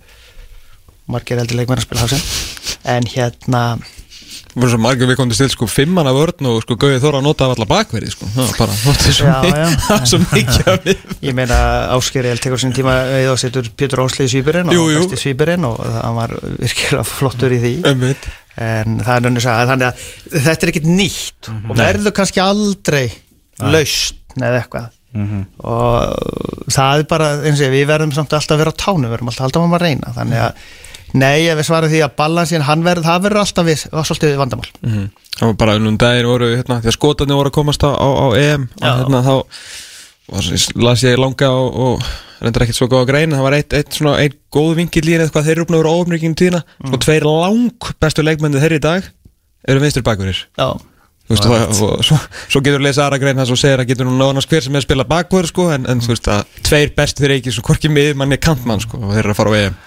[1.12, 2.82] margir eldri leikmenn að spila hafsend.
[2.86, 3.64] En hérna
[4.56, 7.46] voru svo margir við komum til sko fimmanna vörn og sko Gauði Þóra að nota
[7.50, 8.30] af alla bakverði sko.
[8.36, 9.66] Það var bara, notið svo, Já, já.
[9.68, 11.60] mi- það var svo mikið af við ég meina
[11.98, 15.68] Áskeri El tekur sinni tíma eða setur Pétur Ósli í svýpurinn Jú, og besti svýpurinn
[15.68, 17.74] og það var virkilega flottur í því.
[17.92, 18.30] Einmitt.
[18.56, 21.50] en það er önnur saga þannig að þetta er ekkit nýtt.
[21.52, 21.80] Og Nei.
[21.82, 23.06] verður kannski aldrei
[23.60, 24.92] laust eða eitthvað.
[25.64, 29.06] Og það er bara eins og ég, við verðum samt alltaf að vera á tánu
[29.08, 30.14] við verðum alltaf alltaf að reyna.
[30.16, 30.66] Þannig að
[31.16, 34.38] nei, ef við svarum því að balansin hann verður, það verður alltaf við, var svolítið
[34.42, 34.70] vandamál.
[34.82, 35.08] Mhm.
[35.36, 38.08] Það var bara unnum daginn voru hérna, því að skotarnir voru að komast á, á,
[38.08, 38.94] á EM og Já.
[39.02, 39.34] hérna þá
[40.32, 40.48] var,
[40.86, 42.06] las ég langa og, og
[42.40, 45.46] reyndar ekkert svo góða grein það var eitt, eitt svona eitt góð vingil í hvað
[45.48, 46.64] þeir eru uppnáður á ofnryggingum tíðina.
[46.88, 49.10] Og tveir lang bestu leikmennið þeirri í dag
[49.68, 50.68] eru vinstri bakverðir já,
[51.30, 54.10] veist, og, og svo, svo getur við lesa aðra grein það svo segir að getur
[54.10, 56.94] nú náðan hver sem er að spila bakverð sko, en, en þú veist að tveir
[56.98, 59.80] best þeir ekki svo hvorki miðmanni kantmann sko, og þeir eru að fara á EM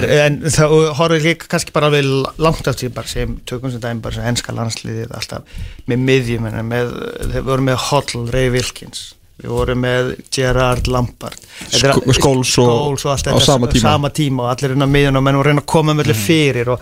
[0.00, 2.08] er en það horfið líka kannski bara alveg
[2.42, 5.42] langt af bara sem tökum sem dæmi bara sem enska landsliðið alltaf
[5.86, 6.92] með miðjum með,
[7.30, 11.38] þeir voru með Holl, Ray Wilkins við vorum með Gerard Lampard.
[11.70, 13.80] Þetta er- Sk- Scholes og- á sama tíma.
[13.80, 16.04] sama tíma og allir inn á miðjun og menn voru að reyna að koma með
[16.10, 16.80] allir fyrir og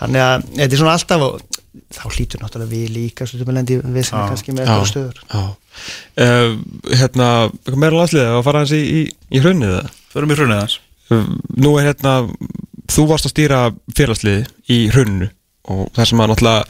[0.00, 1.42] þannig að þetta er svona alltaf og
[1.92, 5.20] þá hlýtur náttúrulega við líka stundum að lendi við sem kannski með eitthvað stöður.
[5.28, 5.42] Já.
[6.18, 6.56] Uh,
[6.96, 8.32] hérna, eitthvað meira landsliðið?
[8.38, 11.90] Að fara hans í, í, í hrunnið það Förum í hrunið þess Uh, nú er
[11.90, 12.14] hérna
[12.88, 13.62] þú varst að stýra
[13.96, 15.28] félagsliði í hrunnu
[15.68, 16.64] og það sem að náttúrulega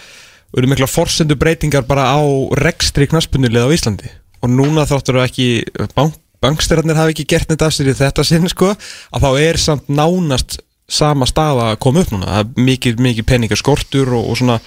[0.59, 2.20] eru mikla forsendu breytingar bara á
[2.59, 4.11] rekstri knaspunnulið á Íslandi.
[4.43, 5.49] Og núna þáttur ekki
[5.97, 9.61] bank, bankstyrarnir hafi ekki gert þetta af sér í þetta sinn sko að þá er
[9.61, 12.30] samt nánast sama staða að koma upp núna.
[12.30, 14.61] Það er mikið, mikið peningar skortur og, og svona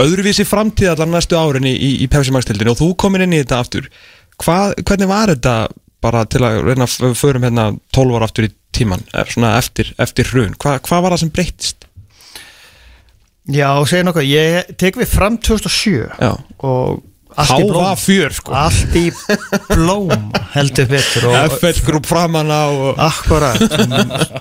[0.00, 3.34] öðruvísi framtíð allar næstu árin í, í, í Pepsi Max tildinu og þú komin inn
[3.34, 3.90] í þetta aftur.
[4.42, 5.56] Hvað, hvernig var þetta
[6.04, 10.30] bara til að reyna að förum hérna 12 ára aftur í tíman svona eftir, eftir
[10.32, 11.90] hrun, Hva, hvað var það sem breyttist?
[13.46, 16.32] Já, segja nokkuð, ég tek við fram 2007 Já.
[16.66, 17.04] og
[17.36, 18.54] var fjör sko.
[18.56, 19.10] Allt í
[19.68, 21.26] blóm heldur betur
[21.58, 23.60] FL grúp framanna og akkurat.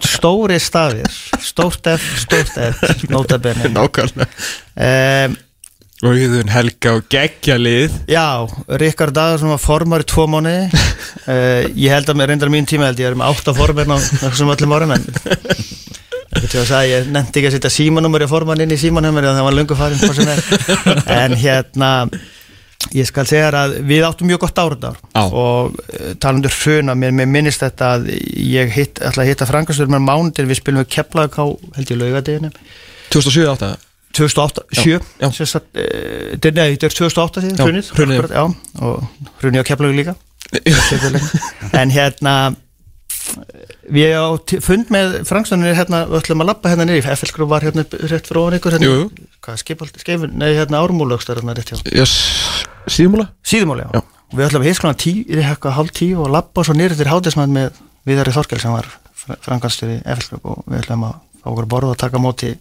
[0.05, 1.09] Stóri stafir
[1.43, 2.81] stórt F, stórt F
[3.75, 4.29] nákvæmlega.
[4.75, 5.35] Um,
[6.05, 7.93] og Íðun Helga og geggja lið.
[8.11, 8.45] Já,
[8.81, 12.67] Ríkard Dagur sem var formar í tvo mánu uh, ég held að mér reyndar mín
[12.69, 15.07] tíma held ég er með átta formar á þessum öllum árum en
[16.35, 19.55] að segja, ég nefndi ekki að setja símanúmer í forman inn í símanúmer það var
[19.55, 20.33] löngu farin
[21.21, 21.91] en hérna
[22.93, 25.23] ég skal segja að við áttum mjög gott árundar Já.
[25.25, 29.89] og uh, talandur hruna, mér, mér minnist þetta að ég hitt, ætla að hitta Frankastur
[29.89, 31.45] með mándir, við spilum við Keflavík á
[31.79, 32.53] held ég laugadeginu
[33.15, 33.75] 2007 átt að
[34.15, 35.29] 2008, Já, 7 já.
[35.35, 37.63] sem sagt, eh, þetta er- nei, þetta er 2008 síðan, Já,
[37.95, 38.21] hrunið,
[38.81, 39.03] og
[39.41, 40.15] hrunið á Keflavík líka.
[41.73, 42.35] En hérna
[43.89, 44.25] við á
[44.61, 48.57] fund með Frankstonir hérna, við ætlum að labba hérna niður FL-grú var hérna rétt ofan
[48.59, 48.97] ykkur hérna,
[49.45, 52.13] hvað, skipald, skefun, nei, hérna ármúlögstar hérna rétt hjá, yes,
[52.91, 53.97] síðmúla síðumáli, já.
[53.97, 54.03] Já.
[54.37, 57.81] við ætlum að hiskla tí, eitthvað hálf tíu og labba svo niður til hátismann með
[58.05, 58.89] Viðari Þorkel sem var
[59.41, 62.53] franganstur í FL-grú og við ætlum að fá okkur borð og taka móti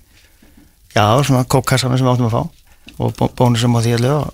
[0.95, 2.43] já, svona kókkassanum sem við áttum að fá
[3.05, 4.33] og bó- bónusum á því allir og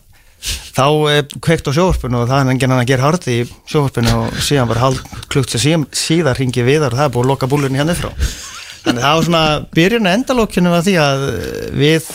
[0.76, 4.14] þá eh, kveikt á sjóvarpinu og það er enginn hann að gera hardi í sjóvarpinu
[4.24, 5.00] og síðan bara hálf
[5.32, 8.10] klukt sem síðan, ringi viðar og það er búið að loka búlunni hérna frá.
[8.84, 9.42] Þannig það var svona
[9.76, 11.24] byrjun að endalókinu var því að
[11.82, 12.06] við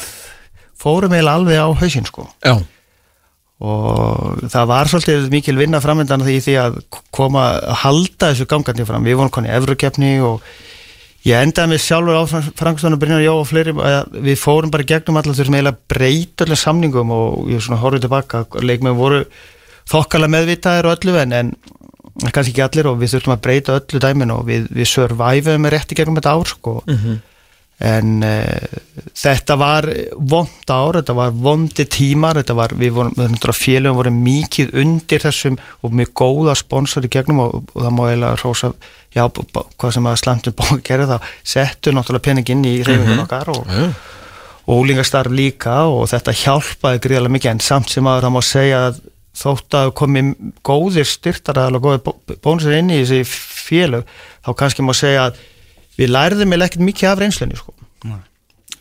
[0.86, 2.26] fórum eiginlega alveg á hausinn sko.
[2.46, 2.56] Já,
[3.66, 6.80] og það var svolítið mikil vinna framöndan því því að
[7.16, 10.42] koma að halda þessu gangandi fram, við vorum koni í Evrukefni og
[11.26, 14.88] ég endaði mig sjálfur á Frankstofn og Brynjar Jó og fleiri að við fórum bara
[14.88, 18.46] gegnum allar þessum eiginlega breyt öllum samningum og ég svona horfið tilbaka.
[18.62, 19.24] Leikmenn voru
[19.90, 21.54] þokkalega meðvitaðir og öllu en, en
[22.32, 25.76] kannski ekki allir og við þurftum að breyta öllu dæmin og við, við surviveum með
[25.76, 26.76] rétt í gegnum þetta ár sko.
[27.86, 28.76] En uh,
[29.20, 34.72] þetta var vond ár, þetta var vondi tímar, þetta var, við vorum, við vorum mikið
[34.80, 38.72] undir þessum og með góða sponsor í gegnum og, og það má eiginlega rosa,
[39.16, 43.24] já, hvað sem að slantum bóð að gera það, settu náttúrulega pening inn í reyfingun
[43.24, 43.74] okkar og,
[44.66, 48.82] og úlingastarf líka og þetta hjálpaði gríðarlega mikið en samt sem að það má segja
[48.90, 49.02] að
[49.36, 50.24] þótt að komi
[50.66, 53.24] góðir styrtaraðal og góðir bónusir inn í þessi
[53.66, 54.06] félög,
[54.46, 55.42] þá kannski má segja að
[56.00, 57.76] við lærðum eða ekkert mikið af reynslunni sko.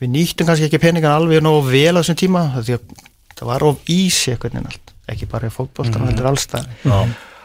[0.01, 4.33] við nýttum kannski ekki peningan alveg nógu vel á þessum tíma það var of ísi
[4.33, 6.11] eitthvað en allt ekki bara í fótboltan, mm.
[6.11, 6.69] heldur allstað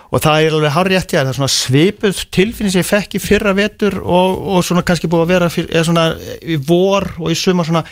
[0.10, 3.54] og það er alveg ég það er svona svipuð tilfinning sem ég fekk í fyrra
[3.58, 6.06] vetur og, og svona kannski búið að vera fyr, eða svona
[6.42, 7.84] í vor og í suma svona,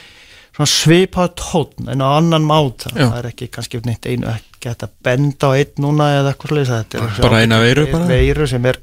[0.56, 3.04] svona svipað tónn en á annan mát Já.
[3.04, 7.04] það er ekki kannski neitt einu ekki að benda á einn núna eða eitthvað þetta
[7.04, 8.10] er Bara eina veiru bara?
[8.10, 8.82] veiru sem er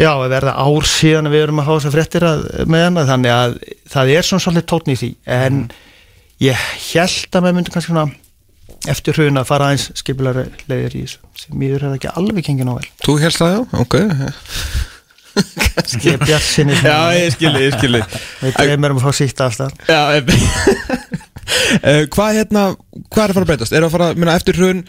[0.00, 3.56] Já, að verða ár síðan við erum að þessar fréttir að, með hana, þannig að
[3.92, 5.58] það er svona svolítið tótn í því, en
[6.40, 8.06] ég held að maður myndi kannski svona
[8.88, 12.68] eftir hrun að fara aðeins skipulari leiðir í þessu, sem mýður er ekki alveg gengið
[12.70, 12.88] nóg vel.
[13.04, 13.98] þú helst það já, ok
[16.00, 18.00] Ég er bjart sinni Já, ég skilji, ég skilji
[18.40, 19.76] við dreymir um að fá sítt alltaf.
[19.86, 20.00] Já,
[21.82, 22.60] Eh, Hvað hérna,
[23.10, 23.72] hvað er að fara að breytast?
[23.74, 24.84] Er að fara, minna, eftir hrun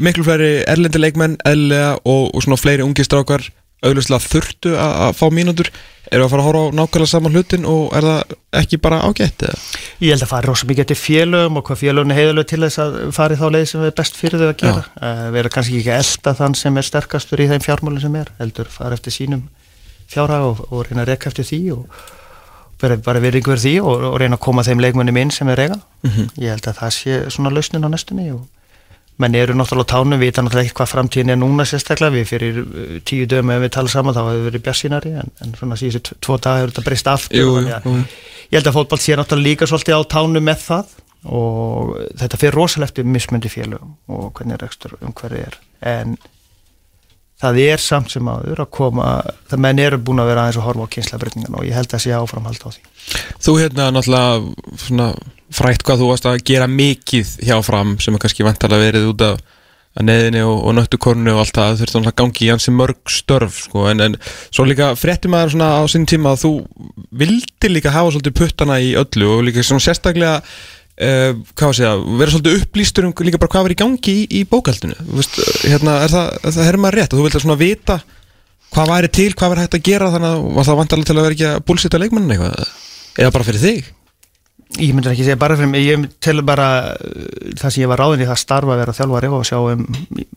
[0.00, 3.44] miklu fleiri erlendi leikmenn, eðlilega og, og svona fleiri ungi strákar
[3.84, 5.68] auðvitað þurftu að, að fá mínútur
[6.12, 9.44] eru að fara að horfa á nákvæmlega saman hlutin og er það ekki bara ágætt
[9.48, 9.62] eða?
[10.02, 12.82] Ég held að fara rosa mikið eftir félögum og hvað félögum er heiðalög til þess
[12.84, 14.84] að fara í þá leið sem er best fyrir þau að gera.
[14.98, 18.70] Uh, vera kannski ekki elda þann sem er sterkastur í þeim fjármálinn sem er, heldur
[18.72, 19.48] fara eftir sínum
[20.08, 22.04] fjárhag og, og reyna að rekka eftir því og
[22.80, 25.60] vera bara virðingu fyrir því og, og reyna að koma þeim leikmunum inn sem er
[25.60, 25.80] reyga.
[26.38, 28.46] Ég held að það sé svona lausnin á næstunni og
[29.18, 32.28] menn eru náttúrulega á tánum, við vita náttúrulega ekki hvað framtíðin er núna sérstaklega, við
[32.30, 35.54] fyrir uh, tíu dögum ef við tala saman þá hefur við verið bjassínari en, en
[35.58, 37.98] svona síðustu tvo daga hefur þetta breyst aftur Jú, að jú.
[38.52, 40.96] ég held að fótball sé náttúrulega líka svolítið á tánum með það
[41.26, 45.56] og þetta fyrir rosalega eftir mismundi félögum og hvernig rekstur um hverju er.
[45.82, 46.14] En
[47.42, 49.08] það er samt sem áður að koma
[49.50, 52.04] það menn eru búin að vera aðeins að horfa á kynslabreytingan og ég held að
[52.04, 52.86] sé áframhald á því.
[53.42, 55.08] Þú hérna náttúrulega svona
[55.54, 59.24] frætt hvað þú varst að gera mikið hjá fram sem er kannski vantarlega verið út
[59.28, 59.40] af
[59.98, 63.12] að neðinni og, og nöttukornu og allt það þurfti náttúrulega að gangi í hansi mörg
[63.12, 66.52] störf sko, en, en svo líka frétti maður svona á sinn tíma að þú
[67.22, 72.34] vildi líka hafa svolítið puttana í öllu og líka svona sérstaklega uh, að segja, vera
[72.34, 74.98] svolítið upplýstur um líka bara hvað var í gangi í, í bókaldinu.
[75.00, 77.12] Þú veist, hérna, er það, er það er maður rétt?
[77.12, 78.00] Og þú vildi svona vita
[78.68, 81.24] hvað væri til, hvað væri hægt að gera þannig að var það vantarlega til að
[81.24, 82.74] vera ekki að búlsita leikmannin eitthvað?
[83.18, 83.94] Eða bara fyrir þig
[84.76, 88.02] Ég myndi ekki segja bara fyrir mig, ég til bara uh, það sem ég var
[88.02, 89.86] ráðin í það starfa að vera þjálfari og sjá um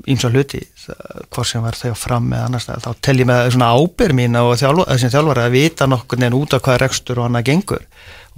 [0.09, 3.67] ímsa hluti það- hvort sem var þau fram með annars þá tel ég með svona
[3.75, 7.43] ábyrð mín og þessum þjálfari að vita nokkur neginn út af hvað rekstur og annað
[7.51, 7.84] gengur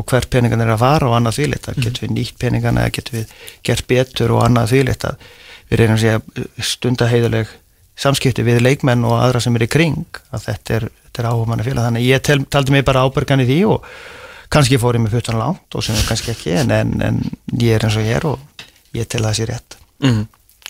[0.02, 2.96] og hver peningan er að fara og annað þvíleitt að getum við nýtt peningan eða
[2.98, 3.38] getum við
[3.70, 5.30] gert betur og annað þvíleitt að
[5.70, 7.54] við reynum að segja stunda heiðuleg
[8.02, 10.02] samskipti við leikmenn og aðra sem er í kring
[10.34, 10.90] að þetta er,
[11.22, 13.86] er áhuga manni félag þannig ég tel, taldi mig bara ábyrgan í því og
[14.54, 17.20] kannski fór ég með puttan langt og sem er kannski ekki en, en, en
[17.60, 20.24] ég er eins og ég er og ég tel að það sé rétt mm.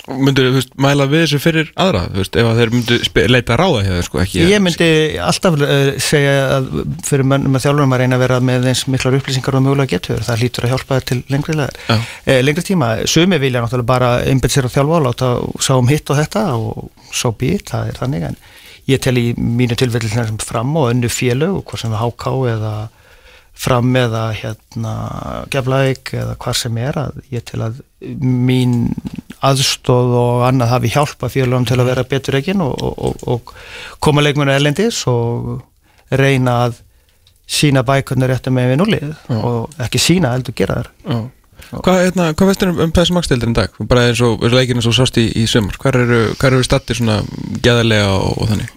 [0.03, 3.55] Myndur þú veist, mæla við þessu fyrir aðra þú veist, ef að þeir myndu leita
[3.55, 4.87] ráða þeir sko ekki ég myndi
[5.23, 6.65] alltaf uh, segja að
[7.07, 10.25] fyrir mönnum að þjálfurum að reyna að vera með eins miklar upplýsingar og mögulega getur
[10.27, 11.55] það hlýtur að hjálpa til lengri.
[11.55, 11.95] Já.
[12.25, 15.31] eh, lengri tíma sumi vilja náttúrulega bara einbætt sér að þjálfa og láta
[15.63, 18.37] sá um hitt og þetta og svo být, það er þannig en
[18.91, 22.73] ég tel í mínu tilfelli sem fram og önnu félög, hvort sem við háká eða
[23.53, 24.93] fram eða hérna
[25.53, 27.81] geflaðik eða hvað sem er að ég til að
[28.19, 28.93] mín
[29.43, 33.53] aðstóð og annað hafi hjálpa félagum til að vera betur eginn og, og, og, og
[34.03, 35.61] koma leikmennu erlendis og
[36.13, 36.81] reyna að
[37.49, 41.23] sína bækurnar réttum með við núlið og ekki sína heldur gera Já.
[41.73, 43.75] Hvað, hérna, hvað veist þér um, um PSM Max-deildin í dag?
[43.89, 47.21] Bara eins og, leikinu svo sást í, í sömur Hvar eru, eru stattir svona
[47.63, 48.73] geðalega og, og þannig?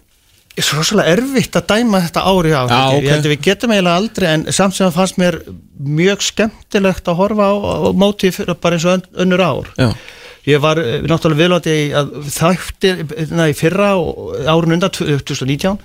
[0.64, 3.02] Svo rosalega erfitt að dæma þetta ári á Já, ok.
[3.02, 3.08] ég.
[3.12, 5.36] Held að við getum eiginlega aldrei en samt sem það fannst mér
[5.98, 8.30] mjög skemmtilegt að horfa á, á móti
[8.60, 9.68] bara eins og ön- önnur ár.
[9.76, 9.90] Já,
[10.46, 12.94] ég var eh, náttúrulega viðlóti að þætti
[13.36, 13.90] na, í fyrra
[14.48, 15.76] árun undan 2019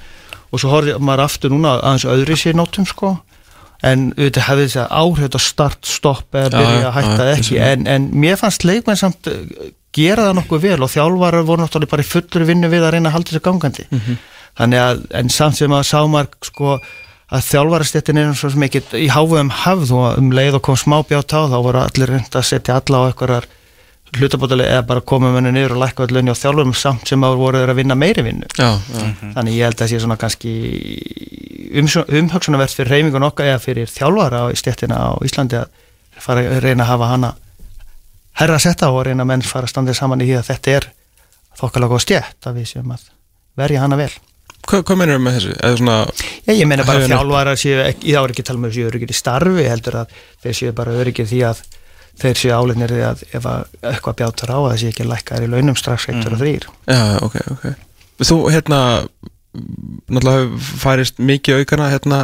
[0.51, 3.17] og svo horfði maður aftur núna aðeins öðri sér nótum sko.
[3.83, 7.55] En auðvitað hefði þess að áhrif þetta start, stopp eða byrja að hætta já, ekki.
[7.65, 9.39] en, en mér fannst leikmenn samt uh,
[9.91, 13.09] gera það nokkuð vel og þjálfarar voru náttúrulega bara í fullur vinnu við að reyna
[13.09, 13.87] að halda þessu gangandi.
[13.89, 14.03] Mhm.
[14.11, 14.27] þannig
[14.59, 16.75] að en samt sem að sá maður sko
[17.31, 20.99] að þjálfarastéttin er svo sem ekki í háfum hafð og um leið og kom smá
[21.07, 23.47] bjátt á þá voru allir reynd að setja alla á einhverjar
[24.11, 27.61] hlutabótalega eða bara koma menni niður og lækka allir á þjálfurum samt sem að voru
[27.61, 28.49] þeir að vinna meiri vinnu.
[28.59, 29.05] Já, já,
[29.37, 30.51] þannig ég held að sé svona kannski
[31.79, 35.71] umhugsunarvert fyrir reymingun okkar eða fyrir þjálfara í stéttina á Íslandi að
[36.19, 37.31] fara að reyna að hafa hana
[38.41, 40.75] herra að setja og reyna að menn fara að standa saman í því að þetta
[40.75, 40.89] er
[41.61, 43.07] þokkalega góð stjætt að við séum að
[43.59, 44.11] verja hana vel
[44.69, 45.53] Hvað, hvað mennur með þessu?
[45.79, 45.97] Svona,
[46.45, 48.89] Já, ég meina bara þjálfara séu ekki, þá er ekki að tala um að séu
[48.89, 51.63] öryggir í starfi heldur að þeir séu bara öryggir því að
[52.21, 55.51] þeir séu áleitnir því að ef að eitthvað bjátar á að séu ekki lækkaðir í
[55.55, 57.69] launum strax eitt og þrýr já, ok, ok
[58.21, 58.79] Þú, hérna,
[60.11, 62.19] náttúrulega færist mikið aukana, hérna,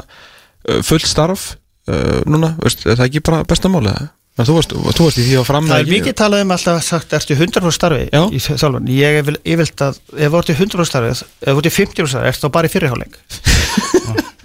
[0.69, 1.47] uh, fullt starf
[1.89, 4.11] uh, núna, veist, er það ekki bara besta máli það?
[4.37, 7.13] Þú varst, þú varst í því að fram Það er mikið talað um alltaf sagt,
[7.17, 8.21] ertu 100% starfi Já.
[8.29, 11.57] í þjálfun ég vel, ég vilt að, ef þú ert í 100% starfi ef þú
[11.57, 13.17] ert í 50% starfi, ertu þá bara í fyrirháling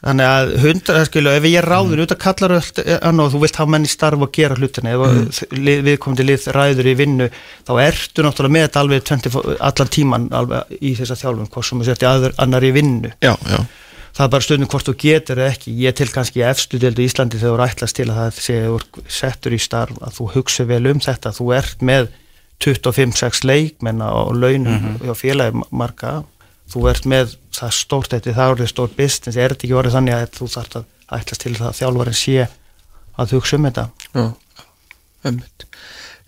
[0.00, 3.58] Þannig að 100, skilu, ef ég er ráður út að kallar öll, annar, þú vilt
[3.60, 5.82] hafa menn í starf og gera hlutina, ef mm.
[5.84, 7.26] við komum til lið ræður í vinnu,
[7.68, 9.36] þá ertu náttúrulega með þetta alveg 20,
[9.68, 12.08] allan tíman alveg í þessa þjálfun, hvort sem þú sért í
[12.46, 13.12] annar í vinnu.
[13.20, 13.60] Já, já,
[14.16, 15.74] það er bara stundum hvort þú getur eða ekki.
[15.84, 18.80] Ég til kannski efstu deldu í Íslandi þegar þú ætlast til að það sé þú
[18.80, 21.34] ert settur í starf að þú hugsa vel um þetta.
[21.36, 22.10] Þú ert með
[22.60, 26.20] 25-6 leikmenn á launum hjá félagi marga.
[26.70, 29.38] Þú ert með það stórt þetta það er orðið stórt business.
[29.38, 32.36] Er þetta ekki orðið þannig að þú þarf að ætlast til það að þjálfarin sé
[33.20, 33.88] að hugsa um þetta?
[34.14, 34.24] Já,
[35.26, 35.66] einmitt.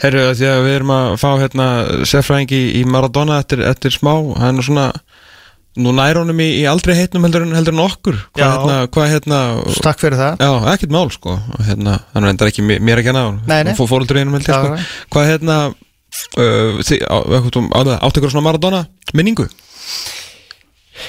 [0.03, 1.67] Herru, því að við erum að fá hérna
[2.11, 4.11] sérfræðingi í Maradona eftir, eftir smá,
[4.41, 4.87] hann er svona
[5.81, 9.13] nú nær honum í, í aldrei heitnum heldur, en- heldur en okkur hvað hérna, hvað
[9.15, 9.39] hérna
[9.85, 13.63] Takk fyrir það Já, ekkert mál sko hérna, hann reyndar ekki mér, ekki að Nei,
[13.65, 13.73] nei.
[13.73, 15.07] ná fóröldur einum held ég Já, sko.
[15.15, 17.17] Hvað hérna uh, þið, á,
[17.73, 18.83] á, áttu ykkur svona Maradona
[19.17, 19.49] minningu?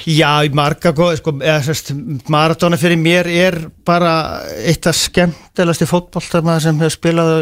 [0.09, 1.35] Já, í marga góð, sko,
[2.31, 4.13] Maradona fyrir mér er bara
[4.63, 7.33] eitt af skemmtilegasti fótboltar sem hefur spilað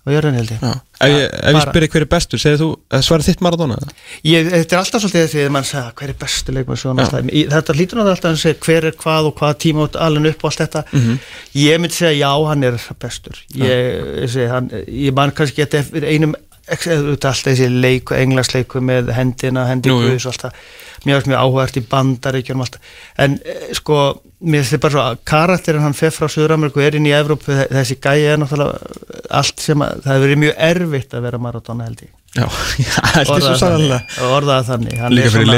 [0.00, 0.70] á á jörðin held ég Já.
[1.00, 3.76] Ef ég, ef ég bara- spyrir hver er bestur, segir þú uh, svarar þitt Maradona?
[4.24, 7.06] Ég, þetta er alltaf svolítið því að mann segja hver er bestu leikmann svona Já.
[7.08, 7.30] alltaf.
[7.32, 10.30] Í- þetta lítur náttúrulega alltaf að segja hver er hvað og hvað tíma út alveg
[10.34, 11.18] upp og allt þetta Mhm.
[11.54, 15.78] ég myndi segja já, hann er bestur ég, ég, segi, hann, ég man kannski geta
[15.84, 16.34] eftir einum
[16.70, 20.10] auðvitað alltaf þessi leiku, englansleiku með hendina, hendi Jú, jú.
[20.12, 22.94] guðs og alltaf mér finnst mjög áhugavert í bandaríkjunum alltaf
[23.24, 23.98] en eh, sko,
[24.40, 27.50] mér finnst þetta bara svo að karakterin hann fer frá Suður-Ameríku er inn í Evrópu,
[27.56, 31.40] þe- þessi gæi er náttúrulega allt sem að, það hefur verið mjög erfitt að vera
[31.46, 32.12] Maradona held ég.
[32.36, 32.46] Já,
[33.14, 34.98] það er svo sannlega orðaða þannig.
[35.02, 35.54] Hann Líka fyrir og-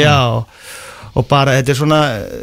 [0.00, 0.16] já,
[1.16, 2.00] og bara þetta er svona,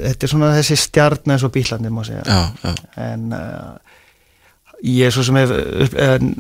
[0.10, 2.24] þetta er svona þessi stjarn eins og bílandi má segja.
[2.28, 2.76] Já, já,
[3.08, 3.98] en uh,
[4.84, 5.54] ég er svo sem hef
[6.06, 6.34] en,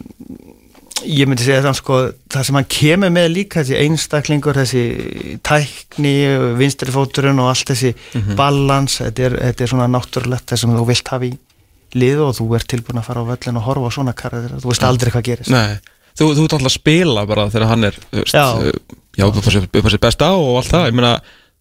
[1.05, 1.97] ég myndi segja þann sko
[2.33, 4.83] það sem hann kemur með líka þessi einstaklingur þessi
[5.45, 6.13] tækni
[6.59, 8.35] vinstri fóturinn og allt þessi Mhm.
[8.39, 11.33] balans, þetta er, þetta er svona náttúrulegt það sem þú vilt hafa í
[11.93, 14.69] lið og þú ert tilbúin að fara á völlin og horfa á svona karðir þú
[14.71, 15.49] veist aldrei hvað gerist.
[15.53, 15.77] Nei.
[16.17, 18.45] Þú, þú ert alltaf að spila bara þegar hann er þú veist, Já.
[18.57, 18.71] uh,
[19.17, 21.13] já upp á sér besta og allt það, ég meina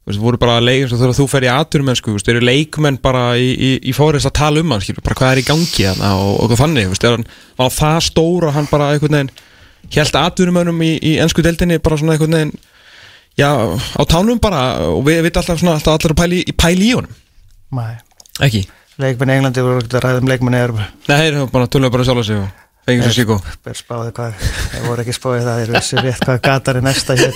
[0.02, 3.22] þú veist, voru bara leik, þegar þú fer í aturmennsku þú veist, eru leikmenn bara
[3.38, 6.12] í, í, í fórist að tala um hann, skilur, bara hvað er í gangi þarna
[6.18, 8.90] og, og hvað þannig, þú veist, er hann var hann það stór og hann bara
[8.96, 9.32] einhvern veginn
[9.92, 12.54] held aturumönnum í, í ennsku deildinni bara svona einhvern veginn
[13.38, 16.96] já, á tánum bara og við veit alltaf svona alltaf allir að pæli, pæli í
[16.96, 17.14] honum
[17.78, 17.94] Nei.
[18.42, 18.66] ekki?
[19.00, 22.06] leikmenn í Englandi voru að ræða um leikmenn í Európa Nei, þeir bara tölum bara
[22.08, 23.36] sjálf sig og fengið sér síkó?
[23.78, 27.34] spáði hvað, þeir voru ekki spáði það þeir vissu rétt hvað gatar er næsta hér.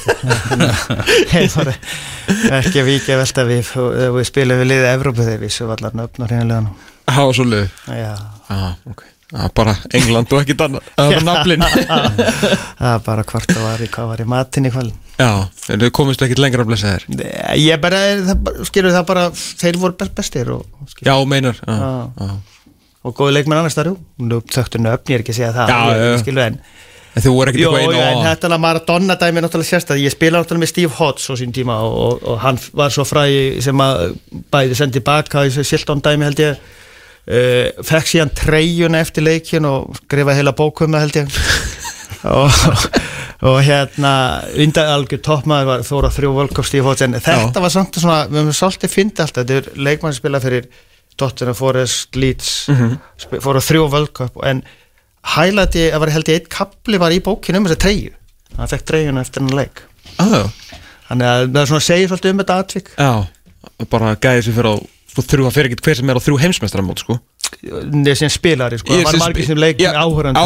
[2.57, 3.69] Ekki að víkja velta við
[4.17, 6.71] við spilum við liðið Evrópu þeir vissu allar nöfn og hreinilegan
[7.07, 8.15] Há svo liðu já,
[8.51, 9.13] ah, okay.
[9.37, 13.91] ah, Bara England og ekki annað Það var naflin það bara hvort það var í
[13.95, 14.97] hvað var í matinn í kvöld.
[15.17, 15.31] Já,
[15.63, 17.07] þau komist ekki lengra að blessa þér?
[17.57, 20.67] Ég bara, það, skilur það bara þeir voru best bestir og,
[21.01, 21.57] Já, meinar.
[21.63, 21.79] Já,
[22.19, 22.56] Já.
[23.07, 23.11] Já.
[23.11, 25.79] og góði leikmenn annars þar, nú þögtu nöfn, ég er ekki að segja það Já,
[25.79, 26.19] ég, já, já.
[26.25, 26.61] skilur en
[27.17, 29.45] En þú voru ekkert Jó, eitthvað já, en inn á þetta er Maradona dæmi er
[29.47, 32.59] náttúrulega sérstæð ég spila náttúrulega með Steve Hodge á sín tíma og, og, og hann
[32.77, 33.23] var svo fræ
[33.65, 34.03] sem að
[34.53, 36.61] bæði sendi baka í Silton dæmi held ég.
[37.27, 41.33] Uh, fekk síðan treyjuna eftir leikin og skrifaði heila bókum held ég.
[42.27, 42.51] Og,
[43.47, 44.11] og hérna
[44.59, 47.07] undan algjör toppmaður var þóra þrjú völkof Steve Hodge.
[47.07, 49.59] En þetta var samt svona, við höfum svolítið fyndi alltaf, þetta.
[49.61, 50.67] Er leikmann sem spila fyrir
[51.17, 53.41] Tottenham Forest, Leeds mm -hmm.
[53.41, 54.63] fóru þrjú völkof en
[55.37, 58.13] hælæti að var held ég eitt kapli var í bókinu um þessa treyju
[58.57, 59.83] hann fekk treyjuna eftir hann leik
[60.19, 60.49] ah,
[61.09, 63.27] þannig að það er svona að segja svolítið um þetta atvik Já,
[63.91, 64.77] bara gæði sér fyrir á
[65.25, 67.19] þrjú að fyrir ekkert hver sem er á þrjú heimsmestramót sko.
[67.67, 70.43] Neð sem spilari sko, það var margir sem leik Já, áhörandi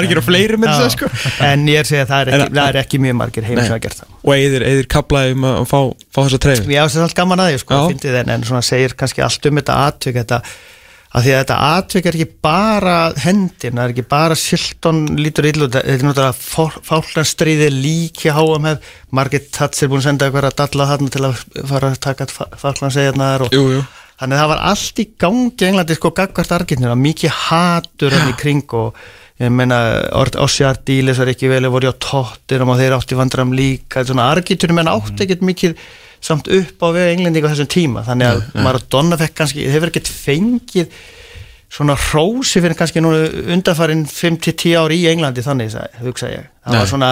[0.00, 0.80] ekki á fleiri með Já.
[0.80, 1.10] þess sko.
[1.46, 3.60] en ég er að segja að það er ekki, það er ekki mjög margir heim
[3.60, 4.16] sem hafa gert það.
[4.24, 5.78] Og eðir, eðir kaplaði um að fá,
[6.10, 8.10] fá þessa treyfi Ég ást allt gaman að því sko, Já.
[8.24, 10.40] en, en svona segir kannski allt um þetta atvik þetta,
[11.10, 15.50] að því að þetta atvik er ekki bara hendin, það er ekki bara Silton lítur
[15.50, 20.28] illa út, þetta er náttúrulega fálkanstríði líki háum hef Margit Tats er búin að senda
[20.28, 21.40] eitthvað að dalla þarna til að
[21.72, 23.88] fara að taka fálkansegjarnar og Jú, jú
[24.20, 28.36] þannig að það var allt í gangi Englandi sko gagvart argentinu, mikið hatur hann í
[28.40, 28.98] kring og
[29.40, 29.78] ég meina
[30.44, 34.04] Ossiar Díles var ekki vel voru á tóttinum og þeir átti vandram líka.
[34.04, 35.78] Svona argentunum en átti ekkert mikið
[36.20, 38.02] samt upp á við englendingu á þessum tíma.
[38.04, 40.92] Þannig að Maradona fekk kannski hefur ekkert fengið
[41.70, 43.14] svona hrósi fyrir kannski nú
[43.54, 47.10] undanfarinn 5-10 ár í Englandi þannig sagði- hugsa ég, það var svona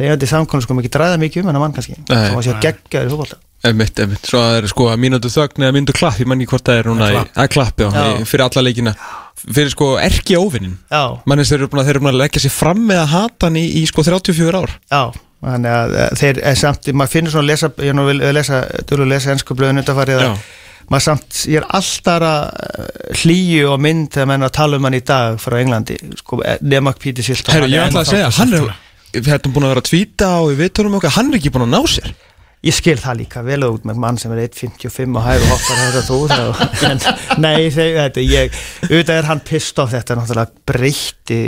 [0.00, 2.16] þegar þetta samkvæmlega sko mikið dræða mikið um hennar mann kannski, Nei.
[2.16, 5.64] það var sér geggjaður í fólkválta Emitt, emitt, svo það er sko að mínútu þögn
[5.66, 7.32] eða mínútu klapp, ég man ekki hvort það er núna í- Klapp.
[7.42, 8.94] að klappi á, í- fyrir alla leikina.
[9.40, 13.02] Fyrir sko erki óvinnin Já, mannins þeir eru búin að að leggja sér fram með
[13.02, 14.72] að hata hann í, í sko 34 ár.
[14.88, 15.02] Já,
[15.44, 18.18] þannig að eh, þeir er samt, maður finnur svona að lesa, ég er nú vil
[18.32, 20.42] lesa, dörlu að lesa ennsku blöðun undanfarið að
[20.90, 24.96] maður samt, ég er alltaf að hlýju og mynd þegar menn að tala um hann
[24.96, 27.54] í dag frá Englandi, sko, nema Píti Silton.
[27.58, 28.72] Herru, ég ætla að segja, hann er
[29.14, 31.72] hérna búin að vera að tvíta og við viðtölum okkar, hann er ekki búin að
[31.74, 32.12] ná sér.
[32.60, 33.42] Ég skil það líka.
[33.44, 36.18] Vel út með mann sem er 1.55 og hægur hoppar þetta þú
[36.90, 37.00] en
[37.40, 39.94] nei, þetta, ég, auðvitað er hann pissed off.
[39.96, 41.38] Þetta, náttúrulega breytti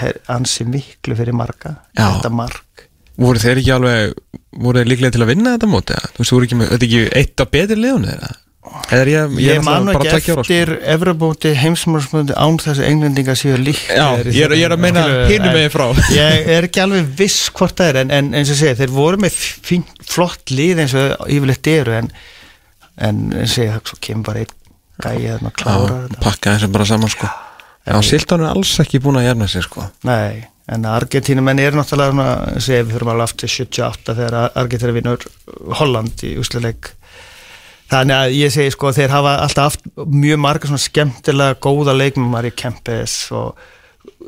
[0.00, 2.08] her- ansi miklu fyrir marga, Já.
[2.16, 2.86] þetta marg.
[3.16, 4.16] voru þeir ekki alveg,
[4.60, 7.04] voru þeir líklega til að vinna þetta móti, þú veist, voru ekki með, þetta ekki
[7.22, 8.32] eitt af betri liðunni þeirra?
[8.34, 8.45] eða
[8.96, 10.42] er ég, Ég, er man nú náttúrulega bara ekki sko.
[10.44, 15.04] eftir Evrabóti heimsmálsmöndi án þessu englendinga séu líkt Já, ég er, ég er að meina
[15.30, 15.86] hinum megin frá.
[16.16, 19.20] Ég er ekki alveg viss hvort það er en, en eins og segja, þeir voru
[19.26, 22.10] með fín, flott lið eins og yfirleitt eru en,
[23.08, 24.54] en eins og segja, svo kemur bara einn
[24.96, 26.20] gæi þarna að klára þetta.
[26.24, 27.32] pakka þessum bara saman sko.
[27.86, 29.84] Já, Silton er alls ekki búin að jæfna sér sko.
[30.08, 35.26] Nei, en Argentínumenn er náttúrulega svona, segja, við fyrir alveg aftur 78 þegar Argentínu vinnur
[35.78, 36.95] Holland í úsleik
[37.86, 42.32] Þannig að ég segi sko þeir hafa alltaf haft mjög marga svona skemmtilega góða leikmum
[42.34, 43.60] Mari Kempes og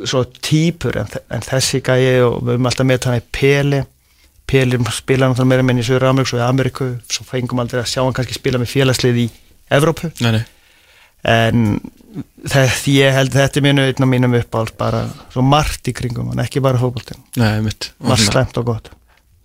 [0.07, 3.81] svo típur en, en þessi gæi og við höfum alltaf með hann í Peli
[4.49, 7.91] Peli spila náttúrulega meira minn í Söður Ameríku og í Ameríku svo fengum aldrei að
[7.91, 9.27] sjá hann kannski spila með félagslið í
[9.77, 10.09] Evrópu.
[10.25, 10.45] Nei, nei.
[11.29, 11.65] En
[12.47, 15.03] þetta, ég held þetta er mínu einn af mínum uppáhald bara
[15.35, 16.81] svo margt í kringum hann, ekki bara
[17.67, 18.89] mitt var slæmt og gott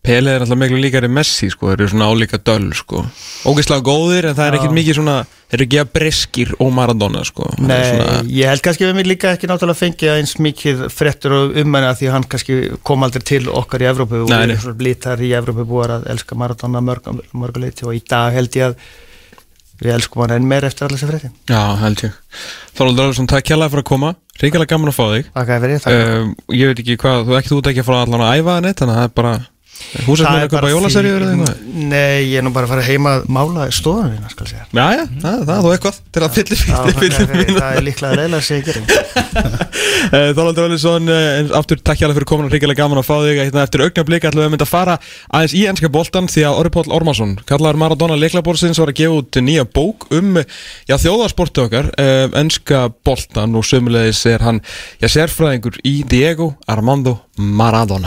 [0.04, 3.06] Pele er alltaf miklu líkari Messi sko Þeir eru svona álíka döl sko.
[3.48, 5.14] Ógeðslega góðir en það er ekkert mikið svona
[5.54, 7.48] Þeir eru ekki að breskir og Maradona sko.
[7.62, 11.56] Nei, svona, ég held kannski við mig líka ekki náttúrulega fengið eins mikið frettur og
[11.62, 14.80] um hann því hann kannski kom aldrei til okkar í Evrópu og við erum svona
[14.82, 18.78] blítar í Evrópu búar að elska Maradona mörg, mörguleiti og í dag held ég að
[19.84, 22.20] við elskum hann enn meir eftir allir sem frettin Já, held ég.
[22.74, 24.14] Þorvaldur Alvarsson, takk kjærlega fyrir að koma.
[24.42, 25.32] Ríkilega gaman að fá þig.
[25.34, 28.06] Takk að verið, takk um, Ég veit ekki hvað, þú ekki út ekki að fara
[28.08, 29.34] allan að æfa Þannig að það er bara
[30.08, 31.60] Húsast með að köpa jólaserjur eða eitthvað?
[31.94, 34.66] Nei, ég er nú bara að fara heima að mála stofunum mína, skal segja.
[34.74, 38.40] Já, já, það, það er þú eitthvað Til að fyllir mínu það er líklega reyðlega
[38.40, 38.74] að segja
[40.14, 43.40] Þorvaldur Alvarsson, eh, aftur takk kjærlega fyrir komin og ríkilega gaman að fá þig.
[43.40, 44.98] Hérna, Eftir augnablík ætlum við að mynda að fara
[45.30, 49.20] aðeins í ennska boltan Því að Orri Páll Ormarsson, kallar Maradona leiklaborsins Var að gefa
[49.22, 50.40] út nýja bók um
[50.90, 51.92] þjóðarsportu okkar,
[52.42, 54.62] ennska boltan Og sömulegis er hann,
[55.02, 58.02] já, sérfræðingur í Diego Armando Maradona